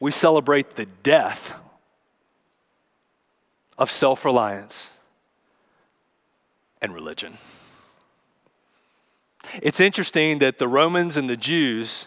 We 0.00 0.10
celebrate 0.10 0.76
the 0.76 0.86
death 0.86 1.54
of 3.78 3.90
self 3.90 4.24
reliance 4.24 4.88
and 6.80 6.94
religion. 6.94 7.38
It's 9.62 9.80
interesting 9.80 10.38
that 10.38 10.58
the 10.58 10.68
Romans 10.68 11.16
and 11.16 11.28
the 11.28 11.36
Jews 11.36 12.06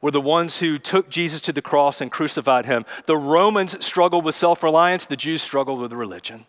were 0.00 0.10
the 0.10 0.20
ones 0.20 0.58
who 0.58 0.78
took 0.78 1.08
Jesus 1.08 1.40
to 1.42 1.52
the 1.52 1.62
cross 1.62 2.00
and 2.00 2.10
crucified 2.10 2.66
him. 2.66 2.84
The 3.06 3.16
Romans 3.16 3.84
struggled 3.84 4.24
with 4.24 4.34
self 4.34 4.62
reliance, 4.62 5.06
the 5.06 5.16
Jews 5.16 5.42
struggled 5.42 5.80
with 5.80 5.92
religion. 5.92 6.46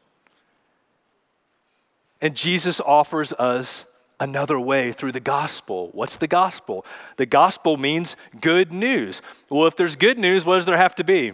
And 2.22 2.36
Jesus 2.36 2.80
offers 2.82 3.32
us 3.34 3.86
another 4.20 4.60
way 4.60 4.92
through 4.92 5.12
the 5.12 5.20
gospel. 5.20 5.90
What's 5.94 6.18
the 6.18 6.28
gospel? 6.28 6.86
The 7.18 7.26
gospel 7.26 7.78
means 7.78 8.16
good 8.40 8.72
news. 8.72 9.22
Well, 9.50 9.68
if 9.68 9.76
there's 9.76 9.96
good 9.96 10.20
news, 10.20 10.46
what 10.46 10.58
does 10.58 10.66
there 10.66 10.78
have 10.78 10.96
to 10.96 11.04
be? 11.04 11.34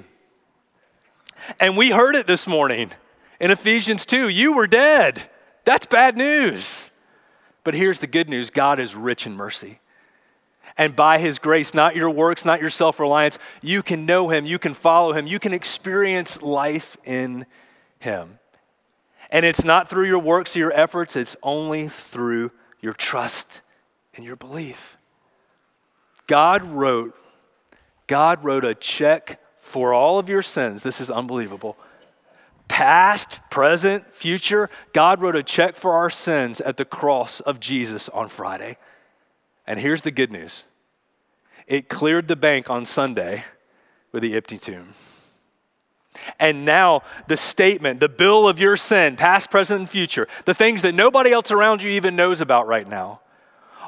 And 1.60 1.78
we 1.78 1.92
heard 1.92 2.16
it 2.16 2.28
this 2.28 2.48
morning 2.48 2.92
in 3.40 3.52
Ephesians 3.52 4.06
2 4.06 4.30
you 4.30 4.54
were 4.54 4.68
dead. 4.68 5.22
That's 5.64 5.86
bad 5.86 6.16
news. 6.16 6.90
But 7.64 7.74
here's 7.74 8.00
the 8.00 8.08
good 8.08 8.30
news 8.30 8.50
God 8.50 8.80
is 8.80 8.96
rich 8.96 9.26
in 9.26 9.36
mercy. 9.36 9.80
And 10.78 10.96
by 10.96 11.20
his 11.20 11.40
grace, 11.40 11.74
not 11.74 11.96
your 11.96 12.10
works, 12.10 12.44
not 12.44 12.60
your 12.60 12.70
self 12.70 13.00
reliance, 13.00 13.40
you 13.62 13.82
can 13.82 14.06
know 14.06 14.30
him, 14.30 14.46
you 14.46 14.60
can 14.60 14.74
follow 14.74 15.14
him, 15.14 15.26
you 15.26 15.40
can 15.40 15.54
experience 15.54 16.42
life 16.42 16.98
in 17.04 17.46
him. 18.00 18.40
And 19.32 19.46
it's 19.46 19.66
not 19.66 19.90
through 19.90 20.08
your 20.08 20.20
works 20.20 20.56
or 20.56 20.60
your 20.60 20.74
efforts, 20.74 21.16
it's 21.16 21.36
only 21.42 21.88
through 21.88 22.52
your 22.86 22.94
trust 22.94 23.62
and 24.14 24.24
your 24.24 24.36
belief. 24.36 24.98
God 26.28 26.64
wrote, 26.64 27.16
God 28.06 28.44
wrote 28.44 28.64
a 28.64 28.76
check 28.76 29.42
for 29.58 29.92
all 29.92 30.20
of 30.20 30.30
your 30.30 30.44
sins. 30.44 30.84
This 30.84 31.02
is 31.02 31.10
unbelievable. 31.10 31.78
Past, 32.68 33.40
present, 33.50 34.14
future, 34.14 34.70
God 34.94 35.20
wrote 35.20 35.36
a 35.36 35.42
check 35.42 35.76
for 35.76 35.94
our 35.94 36.12
sins 36.12 36.62
at 36.62 36.78
the 36.78 36.86
cross 36.86 37.40
of 37.40 37.60
Jesus 37.60 38.08
on 38.10 38.30
Friday. 38.30 38.78
And 39.66 39.80
here's 39.80 40.04
the 40.04 40.12
good 40.12 40.32
news 40.32 40.64
it 41.66 41.90
cleared 41.90 42.28
the 42.28 42.36
bank 42.36 42.70
on 42.70 42.86
Sunday 42.86 43.46
with 44.12 44.22
the 44.22 44.36
empty 44.36 44.60
tomb. 44.60 44.94
And 46.40 46.66
now, 46.66 47.04
the 47.28 47.38
statement, 47.38 48.00
the 48.00 48.10
bill 48.10 48.48
of 48.48 48.60
your 48.60 48.78
sin, 48.78 49.16
past, 49.16 49.52
present, 49.52 49.80
and 49.82 49.90
future, 49.90 50.28
the 50.46 50.54
things 50.54 50.82
that 50.82 50.94
nobody 50.94 51.32
else 51.32 51.52
around 51.52 51.82
you 51.82 51.92
even 51.92 52.16
knows 52.16 52.42
about 52.42 52.68
right 52.68 52.88
now, 52.88 53.22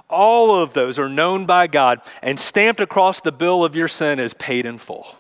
all 0.10 0.56
of 0.56 0.74
those 0.74 0.98
are 0.98 1.10
known 1.10 1.46
by 1.46 1.68
God 1.68 2.02
and 2.22 2.40
stamped 2.40 2.80
across 2.80 3.22
the 3.22 3.32
bill 3.32 3.66
of 3.66 3.76
your 3.76 3.88
sin 3.88 4.20
as 4.20 4.34
paid 4.34 4.66
in 4.66 4.78
full. 4.78 5.16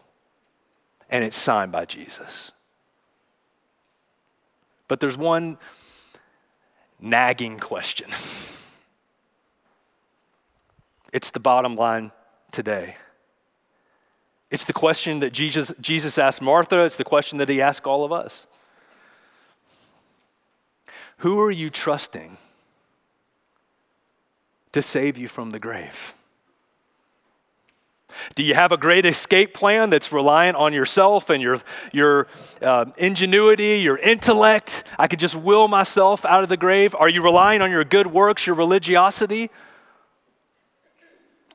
And 1.09 1.23
it's 1.23 1.37
signed 1.37 1.71
by 1.71 1.85
Jesus. 1.85 2.51
But 4.87 4.99
there's 4.99 5.17
one 5.17 5.57
nagging 6.99 7.59
question. 7.59 8.09
It's 11.13 11.31
the 11.31 11.39
bottom 11.39 11.75
line 11.75 12.11
today. 12.51 12.97
It's 14.49 14.63
the 14.63 14.73
question 14.73 15.19
that 15.19 15.33
Jesus, 15.33 15.73
Jesus 15.81 16.17
asked 16.17 16.41
Martha, 16.41 16.85
it's 16.85 16.97
the 16.97 17.03
question 17.03 17.37
that 17.39 17.49
he 17.49 17.61
asked 17.61 17.85
all 17.85 18.05
of 18.05 18.11
us. 18.11 18.47
Who 21.17 21.41
are 21.41 21.51
you 21.51 21.69
trusting 21.69 22.37
to 24.71 24.81
save 24.81 25.17
you 25.17 25.27
from 25.27 25.49
the 25.49 25.59
grave? 25.59 26.13
Do 28.35 28.43
you 28.43 28.55
have 28.55 28.71
a 28.71 28.77
great 28.77 29.05
escape 29.05 29.53
plan 29.53 29.89
that's 29.89 30.11
reliant 30.11 30.55
on 30.55 30.73
yourself 30.73 31.29
and 31.29 31.41
your, 31.41 31.59
your 31.91 32.27
uh, 32.61 32.85
ingenuity, 32.97 33.79
your 33.79 33.97
intellect? 33.97 34.83
I 34.97 35.07
can 35.07 35.19
just 35.19 35.35
will 35.35 35.67
myself 35.67 36.23
out 36.25 36.43
of 36.43 36.49
the 36.49 36.57
grave. 36.57 36.95
Are 36.95 37.09
you 37.09 37.21
relying 37.21 37.61
on 37.61 37.69
your 37.69 37.83
good 37.83 38.07
works, 38.07 38.47
your 38.47 38.55
religiosity? 38.55 39.49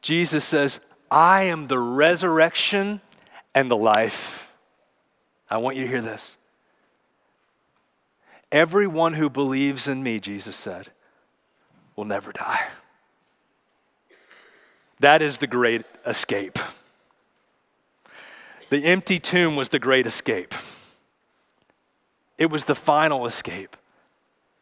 Jesus 0.02 0.44
says, 0.44 0.80
I 1.12 1.42
am 1.42 1.66
the 1.66 1.78
resurrection 1.78 3.02
and 3.54 3.70
the 3.70 3.76
life. 3.76 4.48
I 5.50 5.58
want 5.58 5.76
you 5.76 5.82
to 5.82 5.88
hear 5.88 6.00
this. 6.00 6.38
Everyone 8.50 9.12
who 9.12 9.28
believes 9.28 9.86
in 9.86 10.02
me, 10.02 10.18
Jesus 10.18 10.56
said, 10.56 10.90
will 11.96 12.06
never 12.06 12.32
die. 12.32 12.62
That 15.00 15.20
is 15.20 15.36
the 15.36 15.46
great 15.46 15.82
escape. 16.06 16.58
The 18.70 18.82
empty 18.86 19.18
tomb 19.18 19.54
was 19.54 19.68
the 19.68 19.78
great 19.78 20.06
escape. 20.06 20.54
It 22.38 22.46
was 22.46 22.64
the 22.64 22.74
final 22.74 23.26
escape 23.26 23.76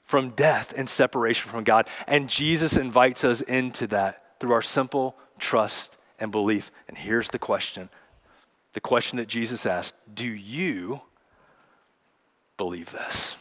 from 0.03 0.31
death 0.31 0.75
and 0.77 0.89
separation 0.89 1.49
from 1.49 1.63
God. 1.63 1.87
And 2.09 2.29
Jesus 2.29 2.77
invites 2.77 3.23
us 3.23 3.41
into 3.41 3.87
that 3.87 4.41
through 4.41 4.51
our 4.51 4.63
simple 4.63 5.15
trust, 5.39 5.97
and 6.21 6.31
belief. 6.31 6.71
And 6.89 6.97
here's 6.97 7.29
the 7.29 7.39
question 7.39 7.89
the 8.73 8.81
question 8.81 9.17
that 9.19 9.29
Jesus 9.29 9.67
asked 9.67 9.95
Do 10.13 10.27
you 10.27 11.01
believe 12.57 12.91
this? 12.93 13.37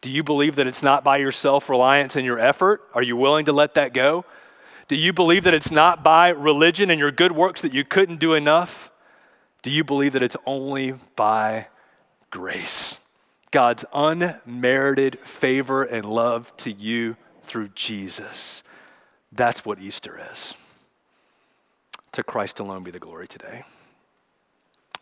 Do 0.00 0.10
you 0.10 0.22
believe 0.22 0.56
that 0.56 0.66
it's 0.66 0.82
not 0.82 1.04
by 1.04 1.18
your 1.18 1.32
self 1.32 1.68
reliance 1.68 2.16
and 2.16 2.24
your 2.24 2.38
effort? 2.38 2.82
Are 2.94 3.02
you 3.02 3.16
willing 3.16 3.46
to 3.46 3.52
let 3.52 3.74
that 3.74 3.92
go? 3.92 4.24
Do 4.88 4.96
you 4.96 5.12
believe 5.12 5.44
that 5.44 5.54
it's 5.54 5.70
not 5.70 6.02
by 6.02 6.30
religion 6.30 6.90
and 6.90 6.98
your 6.98 7.10
good 7.10 7.32
works 7.32 7.60
that 7.60 7.74
you 7.74 7.84
couldn't 7.84 8.20
do 8.20 8.34
enough? 8.34 8.90
Do 9.62 9.70
you 9.70 9.84
believe 9.84 10.14
that 10.14 10.22
it's 10.22 10.36
only 10.46 10.94
by 11.14 11.66
grace? 12.30 12.96
God's 13.50 13.84
unmerited 13.92 15.18
favor 15.20 15.82
and 15.82 16.06
love 16.06 16.56
to 16.58 16.72
you 16.72 17.16
through 17.42 17.68
Jesus. 17.74 18.62
That's 19.32 19.64
what 19.64 19.78
Easter 19.78 20.20
is. 20.32 20.54
To 22.12 22.22
Christ 22.22 22.60
alone 22.60 22.82
be 22.84 22.90
the 22.90 22.98
glory 22.98 23.28
today. 23.28 23.64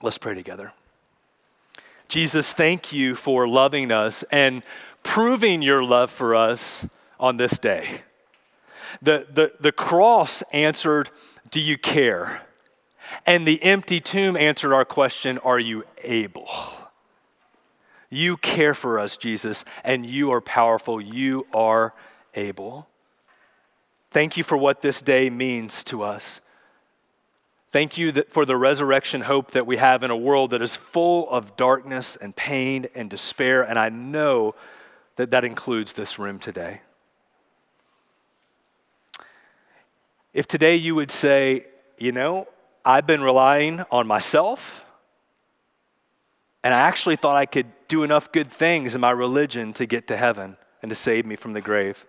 Let's 0.02 0.18
pray 0.18 0.34
together. 0.34 0.72
Jesus, 2.08 2.52
thank 2.52 2.92
you 2.92 3.14
for 3.14 3.48
loving 3.48 3.90
us 3.90 4.22
and 4.30 4.62
proving 5.02 5.62
your 5.62 5.82
love 5.82 6.10
for 6.10 6.34
us 6.34 6.86
on 7.18 7.36
this 7.36 7.58
day. 7.58 8.02
The, 9.02 9.26
the, 9.32 9.52
the 9.58 9.72
cross 9.72 10.42
answered, 10.52 11.10
Do 11.50 11.60
you 11.60 11.78
care? 11.78 12.42
And 13.24 13.46
the 13.46 13.62
empty 13.62 14.00
tomb 14.00 14.36
answered 14.36 14.72
our 14.72 14.84
question, 14.84 15.38
Are 15.38 15.58
you 15.58 15.84
able? 16.02 16.48
You 18.08 18.36
care 18.36 18.74
for 18.74 18.98
us, 18.98 19.16
Jesus, 19.16 19.64
and 19.82 20.06
you 20.06 20.30
are 20.32 20.40
powerful. 20.40 21.00
You 21.00 21.46
are 21.52 21.92
able. 22.34 22.88
Thank 24.12 24.36
you 24.36 24.44
for 24.44 24.56
what 24.56 24.80
this 24.80 25.02
day 25.02 25.28
means 25.28 25.82
to 25.84 26.02
us. 26.02 26.40
Thank 27.76 27.98
you 27.98 28.10
for 28.30 28.46
the 28.46 28.56
resurrection 28.56 29.20
hope 29.20 29.50
that 29.50 29.66
we 29.66 29.76
have 29.76 30.02
in 30.02 30.10
a 30.10 30.16
world 30.16 30.52
that 30.52 30.62
is 30.62 30.74
full 30.74 31.28
of 31.28 31.58
darkness 31.58 32.16
and 32.16 32.34
pain 32.34 32.86
and 32.94 33.10
despair, 33.10 33.62
and 33.62 33.78
I 33.78 33.90
know 33.90 34.54
that 35.16 35.32
that 35.32 35.44
includes 35.44 35.92
this 35.92 36.18
room 36.18 36.38
today. 36.38 36.80
If 40.32 40.48
today 40.48 40.76
you 40.76 40.94
would 40.94 41.10
say, 41.10 41.66
you 41.98 42.12
know, 42.12 42.48
I've 42.82 43.06
been 43.06 43.20
relying 43.20 43.82
on 43.90 44.06
myself, 44.06 44.82
and 46.64 46.72
I 46.72 46.78
actually 46.78 47.16
thought 47.16 47.36
I 47.36 47.44
could 47.44 47.66
do 47.88 48.04
enough 48.04 48.32
good 48.32 48.50
things 48.50 48.94
in 48.94 49.02
my 49.02 49.10
religion 49.10 49.74
to 49.74 49.84
get 49.84 50.08
to 50.08 50.16
heaven 50.16 50.56
and 50.80 50.88
to 50.88 50.94
save 50.94 51.26
me 51.26 51.36
from 51.36 51.52
the 51.52 51.60
grave. 51.60 52.06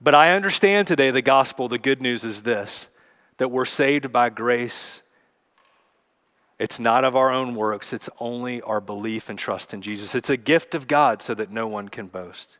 But 0.00 0.16
I 0.16 0.34
understand 0.34 0.88
today 0.88 1.12
the 1.12 1.22
gospel, 1.22 1.68
the 1.68 1.78
good 1.78 2.02
news 2.02 2.24
is 2.24 2.42
this 2.42 2.88
that 3.38 3.50
we're 3.50 3.64
saved 3.64 4.12
by 4.12 4.30
grace. 4.30 5.02
It's 6.58 6.80
not 6.80 7.04
of 7.04 7.16
our 7.16 7.30
own 7.30 7.54
works, 7.54 7.92
it's 7.92 8.08
only 8.18 8.62
our 8.62 8.80
belief 8.80 9.28
and 9.28 9.38
trust 9.38 9.74
in 9.74 9.82
Jesus. 9.82 10.14
It's 10.14 10.30
a 10.30 10.36
gift 10.36 10.74
of 10.74 10.88
God 10.88 11.22
so 11.22 11.34
that 11.34 11.50
no 11.50 11.66
one 11.66 11.88
can 11.88 12.06
boast. 12.06 12.58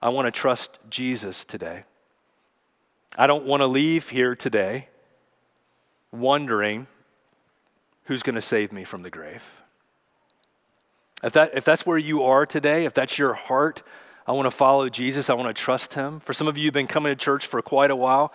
I 0.00 0.10
want 0.10 0.26
to 0.26 0.30
trust 0.30 0.78
Jesus 0.88 1.44
today. 1.44 1.84
I 3.18 3.26
don't 3.26 3.46
want 3.46 3.62
to 3.62 3.66
leave 3.66 4.10
here 4.10 4.36
today 4.36 4.88
wondering 6.12 6.86
who's 8.04 8.22
going 8.22 8.34
to 8.34 8.42
save 8.42 8.72
me 8.72 8.84
from 8.84 9.02
the 9.02 9.10
grave. 9.10 9.42
If, 11.22 11.32
that, 11.32 11.52
if 11.54 11.64
that's 11.64 11.86
where 11.86 11.98
you 11.98 12.22
are 12.24 12.46
today, 12.46 12.84
if 12.84 12.94
that's 12.94 13.18
your 13.18 13.34
heart, 13.34 13.82
I 14.26 14.32
want 14.32 14.46
to 14.46 14.50
follow 14.50 14.88
Jesus. 14.88 15.30
I 15.30 15.34
want 15.34 15.54
to 15.54 15.60
trust 15.60 15.94
him. 15.94 16.20
For 16.20 16.32
some 16.32 16.46
of 16.46 16.58
you, 16.58 16.64
you've 16.64 16.74
been 16.74 16.86
coming 16.86 17.10
to 17.10 17.16
church 17.16 17.46
for 17.46 17.62
quite 17.62 17.90
a 17.90 17.96
while, 17.96 18.32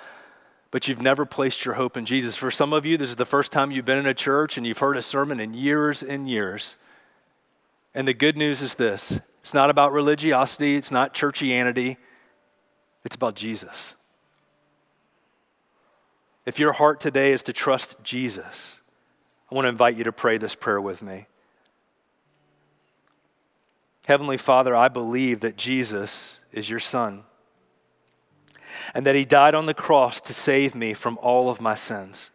but 0.72 0.88
you've 0.88 1.02
never 1.02 1.26
placed 1.26 1.66
your 1.66 1.76
hope 1.76 1.98
in 1.98 2.06
Jesus. 2.06 2.38
For 2.38 2.50
some 2.50 2.72
of 2.72 2.86
you, 2.86 2.98
this 2.98 3.10
is 3.10 3.18
the 3.18 3.26
first 3.26 3.52
time 3.52 3.72
you've 3.72 3.86
been 3.86 4.00
in 4.00 4.08
a 4.08 4.14
church 4.14 4.58
and 4.58 4.66
you've 4.66 4.78
heard 4.78 4.98
a 4.98 5.02
sermon 5.02 5.42
in 5.42 5.54
years 5.54 6.02
and 6.02 6.30
years. 6.30 6.78
And 7.94 8.08
the 8.08 8.14
good 8.14 8.38
news 8.38 8.62
is 8.62 8.76
this 8.76 9.20
it's 9.42 9.54
not 9.54 9.70
about 9.70 9.92
religiosity, 9.92 10.78
it's 10.78 10.92
not 10.92 11.14
churchianity, 11.14 11.98
it's 13.04 13.16
about 13.16 13.36
Jesus. 13.36 13.94
If 16.46 16.58
your 16.58 16.72
heart 16.72 17.00
today 17.00 17.34
is 17.34 17.44
to 17.44 17.54
trust 17.54 17.98
Jesus, 18.02 18.80
I 19.52 19.56
want 19.56 19.66
to 19.66 19.70
invite 19.70 19.98
you 19.98 20.06
to 20.06 20.14
pray 20.14 20.38
this 20.38 20.56
prayer 20.56 20.82
with 20.82 21.02
me. 21.02 21.28
Heavenly 24.06 24.38
Father, 24.38 24.76
I 24.76 24.88
believe 24.88 25.42
that 25.42 25.58
Jesus 25.58 26.40
is 26.52 26.70
your 26.70 26.80
Son 26.80 27.24
and 28.94 29.06
that 29.06 29.16
He 29.16 29.26
died 29.26 29.56
on 29.56 29.66
the 29.66 29.74
cross 29.74 30.22
to 30.22 30.34
save 30.34 30.76
me 30.76 30.94
from 30.94 31.18
all 31.22 31.50
of 31.50 31.62
my 31.62 31.76
sins. 31.76 32.30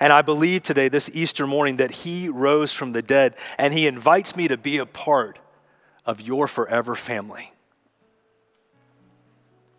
And 0.00 0.12
I 0.12 0.22
believe 0.22 0.62
today, 0.62 0.88
this 0.88 1.10
Easter 1.12 1.46
morning, 1.46 1.78
that 1.78 1.90
He 1.90 2.28
rose 2.28 2.72
from 2.72 2.92
the 2.92 3.02
dead 3.02 3.34
and 3.56 3.72
He 3.72 3.86
invites 3.86 4.36
me 4.36 4.48
to 4.48 4.56
be 4.56 4.78
a 4.78 4.86
part 4.86 5.38
of 6.04 6.20
your 6.20 6.46
forever 6.46 6.94
family. 6.94 7.52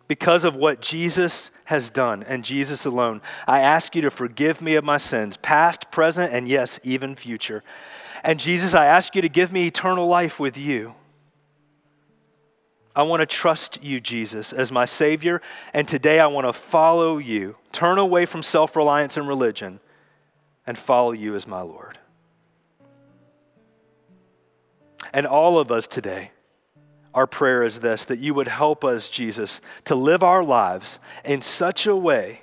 Because 0.08 0.42
of 0.42 0.56
what 0.56 0.80
Jesus 0.80 1.50
has 1.66 1.88
done 1.88 2.24
and 2.24 2.44
Jesus 2.44 2.84
alone, 2.84 3.22
I 3.46 3.60
ask 3.60 3.94
you 3.94 4.02
to 4.02 4.10
forgive 4.10 4.60
me 4.60 4.74
of 4.74 4.82
my 4.82 4.96
sins, 4.96 5.36
past, 5.36 5.92
present, 5.92 6.32
and 6.32 6.48
yes, 6.48 6.80
even 6.82 7.14
future. 7.14 7.62
And 8.24 8.40
Jesus, 8.40 8.74
I 8.74 8.86
ask 8.86 9.14
you 9.14 9.22
to 9.22 9.28
give 9.28 9.52
me 9.52 9.66
eternal 9.66 10.08
life 10.08 10.40
with 10.40 10.56
you. 10.56 10.94
I 12.94 13.04
want 13.04 13.20
to 13.20 13.26
trust 13.26 13.82
you, 13.82 14.00
Jesus, 14.00 14.52
as 14.52 14.72
my 14.72 14.84
Savior, 14.84 15.40
and 15.72 15.86
today 15.86 16.18
I 16.18 16.26
want 16.26 16.46
to 16.46 16.52
follow 16.52 17.18
you, 17.18 17.56
turn 17.72 17.98
away 17.98 18.26
from 18.26 18.42
self 18.42 18.74
reliance 18.74 19.16
and 19.16 19.28
religion, 19.28 19.80
and 20.66 20.76
follow 20.76 21.12
you 21.12 21.36
as 21.36 21.46
my 21.46 21.60
Lord. 21.60 21.98
And 25.12 25.26
all 25.26 25.58
of 25.58 25.70
us 25.70 25.86
today, 25.86 26.32
our 27.14 27.26
prayer 27.26 27.62
is 27.62 27.80
this 27.80 28.04
that 28.06 28.18
you 28.18 28.34
would 28.34 28.48
help 28.48 28.84
us, 28.84 29.08
Jesus, 29.08 29.60
to 29.84 29.94
live 29.94 30.22
our 30.22 30.42
lives 30.42 30.98
in 31.24 31.42
such 31.42 31.86
a 31.86 31.96
way 31.96 32.42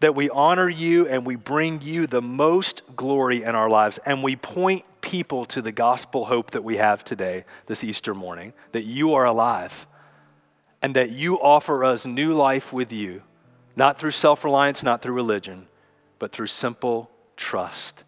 that 0.00 0.14
we 0.14 0.30
honor 0.30 0.68
you 0.68 1.06
and 1.08 1.26
we 1.26 1.36
bring 1.36 1.80
you 1.82 2.06
the 2.06 2.22
most 2.22 2.82
glory 2.96 3.42
in 3.42 3.54
our 3.54 3.68
lives 3.68 3.98
and 4.04 4.22
we 4.22 4.34
point 4.34 4.84
people 5.10 5.44
to 5.44 5.60
the 5.60 5.72
gospel 5.72 6.26
hope 6.26 6.52
that 6.52 6.62
we 6.62 6.76
have 6.76 7.02
today, 7.02 7.44
this 7.66 7.82
Easter 7.82 8.14
morning, 8.14 8.52
that 8.70 8.84
you 8.84 9.14
are 9.14 9.24
alive 9.24 9.88
and 10.82 10.94
that 10.94 11.10
you 11.10 11.34
offer 11.40 11.84
us 11.84 12.06
new 12.06 12.32
life 12.32 12.72
with 12.72 12.92
you, 12.92 13.20
not 13.74 13.98
through 13.98 14.12
self 14.12 14.44
reliance, 14.44 14.84
not 14.84 15.02
through 15.02 15.14
religion, 15.14 15.66
but 16.20 16.30
through 16.30 16.46
simple 16.46 17.10
trust. 17.36 18.04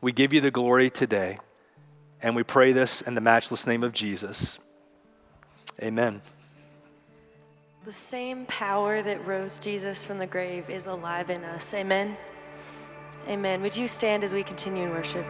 We 0.00 0.12
give 0.12 0.32
you 0.32 0.40
the 0.40 0.50
glory 0.50 0.88
today, 0.88 1.38
and 2.22 2.34
we 2.34 2.42
pray 2.42 2.72
this 2.72 3.02
in 3.02 3.14
the 3.14 3.20
matchless 3.20 3.66
name 3.66 3.84
of 3.84 3.92
Jesus. 3.92 4.58
Amen. 5.82 6.22
The 7.84 7.92
same 7.92 8.46
power 8.46 9.02
that 9.02 9.26
rose 9.26 9.58
Jesus 9.58 10.06
from 10.06 10.18
the 10.18 10.26
grave 10.26 10.70
is 10.70 10.86
alive 10.86 11.28
in 11.28 11.44
us. 11.44 11.74
Amen. 11.74 12.16
Amen. 13.28 13.60
Would 13.60 13.76
you 13.76 13.88
stand 13.88 14.24
as 14.24 14.32
we 14.32 14.42
continue 14.42 14.84
in 14.84 14.90
worship? 14.90 15.26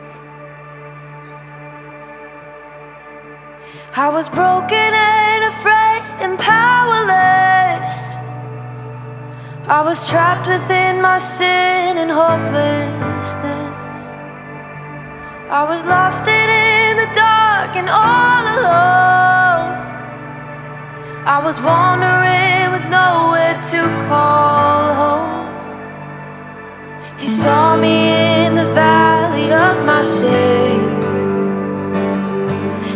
I 3.97 4.09
was 4.09 4.29
broken 4.29 4.95
and 4.95 5.45
afraid 5.53 6.03
and 6.23 6.39
powerless. 6.39 8.15
I 9.67 9.83
was 9.85 10.09
trapped 10.09 10.47
within 10.47 11.03
my 11.03 11.19
sin 11.19 11.99
and 11.99 12.09
hopelessness. 12.09 14.01
I 15.51 15.67
was 15.69 15.85
lost 15.85 16.29
and 16.29 16.51
in 16.51 16.97
the 17.05 17.13
dark 17.15 17.75
and 17.75 17.89
all 17.89 18.45
alone. 18.59 19.75
I 21.27 21.41
was 21.45 21.59
wandering 21.61 22.71
with 22.71 22.89
nowhere 22.89 23.61
to 23.73 24.07
call 24.09 24.58
saw 27.43 27.77
me 27.77 28.47
in 28.47 28.57
the 28.57 28.69
valley 28.75 29.53
of 29.53 29.87
my 29.87 30.03
shame. 30.03 30.91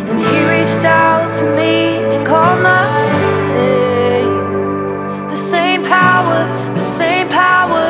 And 0.09 0.19
he 0.19 0.37
reached 0.53 0.83
out 0.83 1.33
to 1.39 1.45
me 1.55 2.03
and 2.13 2.27
called 2.27 2.61
my 2.61 3.07
name. 3.55 5.29
The 5.29 5.37
same 5.37 5.81
power, 5.81 6.39
the 6.75 6.83
same 6.83 7.29
power 7.29 7.87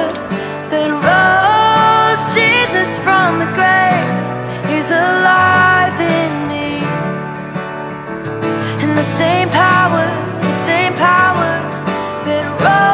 that 0.69 0.89
rose 1.09 2.23
Jesus 2.37 2.99
from 2.99 3.39
the 3.39 3.49
grave 3.57 4.13
is 4.77 4.91
alive 4.91 5.97
in 6.21 6.33
me. 6.51 6.69
And 8.83 8.95
the 8.95 9.09
same 9.21 9.49
power, 9.49 10.05
the 10.49 10.57
same 10.69 10.93
power 10.93 11.51
that 12.27 12.45
rolled 12.61 12.92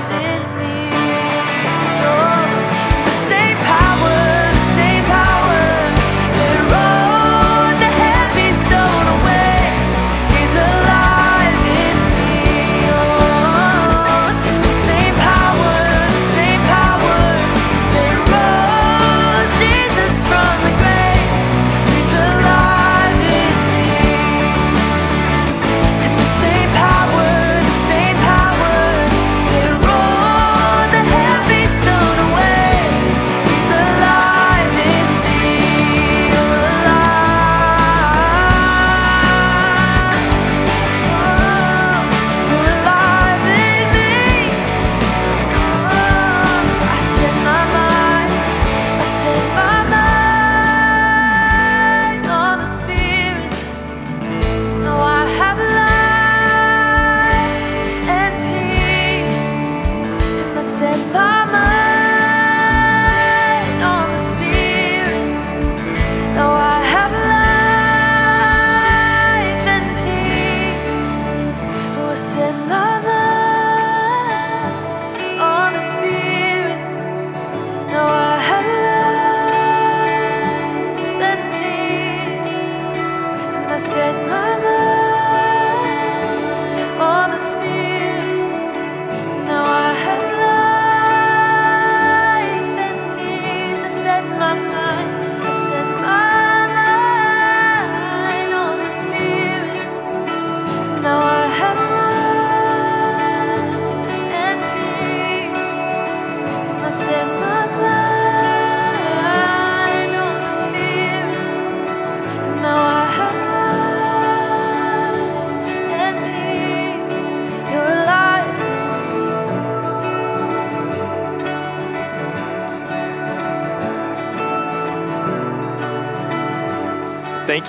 driving. 0.00 0.29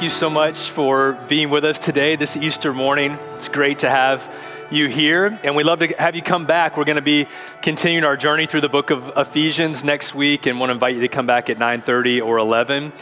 Thank 0.02 0.12
you 0.12 0.18
so 0.18 0.32
much 0.32 0.72
for 0.72 1.14
being 1.30 1.52
with 1.52 1.64
us 1.64 1.78
today, 1.78 2.16
this 2.16 2.36
Easter 2.36 2.74
morning. 2.74 3.12
It's 3.36 3.47
great 3.47 3.78
to 3.80 3.89
have 3.91 4.34
you 4.72 4.88
here, 4.88 5.39
and 5.43 5.56
we 5.56 5.64
love 5.64 5.78
to 5.78 5.89
have 5.89 6.16
you 6.16 6.24
come 6.24 6.47
back. 6.47 6.76
We're 6.76 6.86
going 6.86 6.95
to 6.95 7.04
be 7.04 7.28
continuing 7.62 8.04
our 8.04 8.18
journey 8.18 8.47
through 8.47 8.62
the 8.62 8.70
book 8.70 8.89
of 8.89 9.12
Ephesians 9.16 9.84
next 9.84 10.16
week, 10.16 10.47
and 10.47 10.60
want 10.60 10.72
to 10.72 10.74
invite 10.74 10.95
you 10.95 11.02
to 11.02 11.08
come 11.08 11.28
back 11.28 11.52
at 11.52 11.60
9:30 11.60 12.20
or 12.20 12.39
11. 12.39 12.93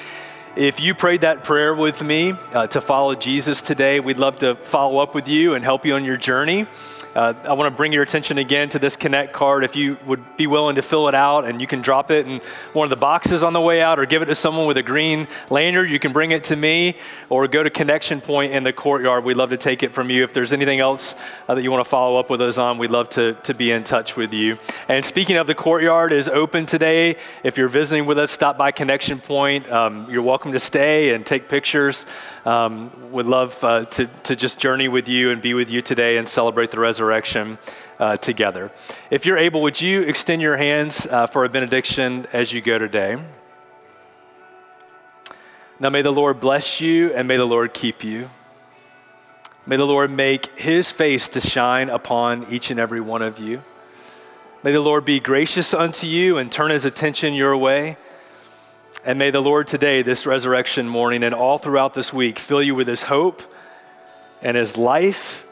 If 0.57 0.81
you 0.81 0.93
prayed 0.93 1.21
that 1.21 1.45
prayer 1.45 1.73
with 1.73 2.03
me 2.03 2.33
uh, 2.51 2.67
to 2.67 2.81
follow 2.81 3.15
Jesus 3.15 3.61
today, 3.61 4.01
we'd 4.01 4.17
love 4.17 4.39
to 4.39 4.55
follow 4.55 4.99
up 4.99 5.15
with 5.15 5.29
you 5.29 5.53
and 5.53 5.63
help 5.63 5.85
you 5.85 5.95
on 5.95 6.03
your 6.03 6.17
journey. 6.17 6.67
Uh, 7.15 7.33
I 7.43 7.53
want 7.53 7.73
to 7.73 7.75
bring 7.75 7.91
your 7.91 8.03
attention 8.03 8.37
again 8.37 8.69
to 8.69 8.79
this 8.79 8.95
Connect 8.95 9.33
card. 9.33 9.63
If 9.63 9.75
you 9.75 9.97
would 10.05 10.37
be 10.37 10.45
willing 10.45 10.75
to 10.75 10.83
fill 10.83 11.07
it 11.07 11.15
out, 11.15 11.45
and 11.45 11.59
you 11.59 11.65
can 11.65 11.81
drop 11.81 12.11
it 12.11 12.27
in 12.27 12.39
one 12.73 12.85
of 12.85 12.91
the 12.91 12.97
boxes 12.97 13.41
on 13.41 13.53
the 13.53 13.61
way 13.61 13.81
out, 13.81 13.97
or 13.97 14.05
give 14.05 14.21
it 14.21 14.27
to 14.27 14.35
someone 14.35 14.67
with 14.67 14.77
a 14.77 14.83
green 14.83 15.27
lanyard, 15.49 15.89
you 15.89 15.97
can 15.97 16.13
bring 16.13 16.29
it 16.29 16.43
to 16.45 16.55
me, 16.55 16.95
or 17.29 17.47
go 17.47 17.63
to 17.63 17.69
Connection 17.71 18.21
Point 18.21 18.53
in 18.53 18.63
the 18.63 18.71
courtyard. 18.71 19.23
We'd 19.23 19.37
love 19.37 19.49
to 19.49 19.57
take 19.57 19.81
it 19.81 19.91
from 19.91 20.11
you. 20.11 20.23
If 20.23 20.33
there's 20.33 20.53
anything 20.53 20.79
else 20.79 21.15
uh, 21.47 21.55
that 21.55 21.63
you 21.63 21.71
want 21.71 21.83
to 21.83 21.89
follow 21.89 22.19
up 22.19 22.29
with 22.29 22.41
us 22.41 22.59
on, 22.59 22.77
we'd 22.77 22.91
love 22.91 23.09
to, 23.09 23.33
to 23.33 23.55
be 23.55 23.71
in 23.71 23.83
touch 23.83 24.15
with 24.15 24.31
you. 24.31 24.59
And 24.87 25.03
speaking 25.03 25.37
of 25.37 25.47
the 25.47 25.55
courtyard, 25.55 26.11
is 26.11 26.27
open 26.27 26.67
today. 26.67 27.17
If 27.43 27.57
you're 27.57 27.69
visiting 27.69 28.05
with 28.05 28.19
us, 28.19 28.31
stop 28.31 28.55
by 28.55 28.69
Connection 28.69 29.19
Point. 29.19 29.67
Um, 29.71 30.07
you're 30.11 30.21
welcome 30.21 30.51
to 30.51 30.59
stay 30.59 31.15
and 31.15 31.25
take 31.25 31.49
pictures. 31.49 32.05
Um, 32.49 33.11
would 33.11 33.27
love 33.27 33.63
uh, 33.63 33.85
to, 33.85 34.07
to 34.23 34.35
just 34.35 34.57
journey 34.57 34.87
with 34.87 35.07
you 35.07 35.29
and 35.29 35.39
be 35.39 35.53
with 35.53 35.69
you 35.69 35.83
today 35.83 36.17
and 36.17 36.27
celebrate 36.27 36.71
the 36.71 36.79
resurrection 36.79 37.59
uh, 37.99 38.17
together. 38.17 38.71
If 39.11 39.27
you're 39.27 39.37
able, 39.37 39.61
would 39.61 39.79
you 39.79 40.01
extend 40.01 40.41
your 40.41 40.57
hands 40.57 41.05
uh, 41.05 41.27
for 41.27 41.45
a 41.45 41.49
benediction 41.49 42.25
as 42.33 42.51
you 42.51 42.59
go 42.61 42.79
today? 42.79 43.21
Now, 45.79 45.91
may 45.91 46.01
the 46.01 46.09
Lord 46.11 46.39
bless 46.39 46.81
you 46.81 47.13
and 47.13 47.27
may 47.27 47.37
the 47.37 47.45
Lord 47.45 47.71
keep 47.71 48.03
you. 48.03 48.31
May 49.67 49.77
the 49.77 49.85
Lord 49.85 50.09
make 50.09 50.47
his 50.57 50.89
face 50.89 51.29
to 51.29 51.39
shine 51.39 51.87
upon 51.89 52.51
each 52.51 52.71
and 52.71 52.79
every 52.79 52.99
one 52.99 53.21
of 53.21 53.37
you. 53.37 53.61
May 54.63 54.71
the 54.71 54.81
Lord 54.81 55.05
be 55.05 55.19
gracious 55.19 55.71
unto 55.71 56.07
you 56.07 56.39
and 56.39 56.51
turn 56.51 56.71
his 56.71 56.83
attention 56.83 57.35
your 57.35 57.55
way. 57.55 57.97
And 59.05 59.17
may 59.17 59.31
the 59.31 59.41
Lord 59.41 59.67
today, 59.67 60.01
this 60.01 60.25
resurrection 60.25 60.87
morning, 60.87 61.23
and 61.23 61.33
all 61.33 61.57
throughout 61.57 61.93
this 61.93 62.11
week, 62.11 62.37
fill 62.37 62.61
you 62.61 62.75
with 62.75 62.87
his 62.87 63.03
hope 63.03 63.41
and 64.41 64.57
his 64.57 64.77
life 64.77 65.45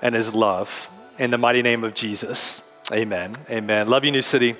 and 0.00 0.14
his 0.14 0.32
love. 0.32 0.90
In 1.18 1.30
the 1.30 1.38
mighty 1.38 1.62
name 1.62 1.84
of 1.84 1.94
Jesus. 1.94 2.62
Amen. 2.92 3.36
Amen. 3.50 3.88
Love 3.88 4.04
you, 4.04 4.10
New 4.10 4.22
City. 4.22 4.56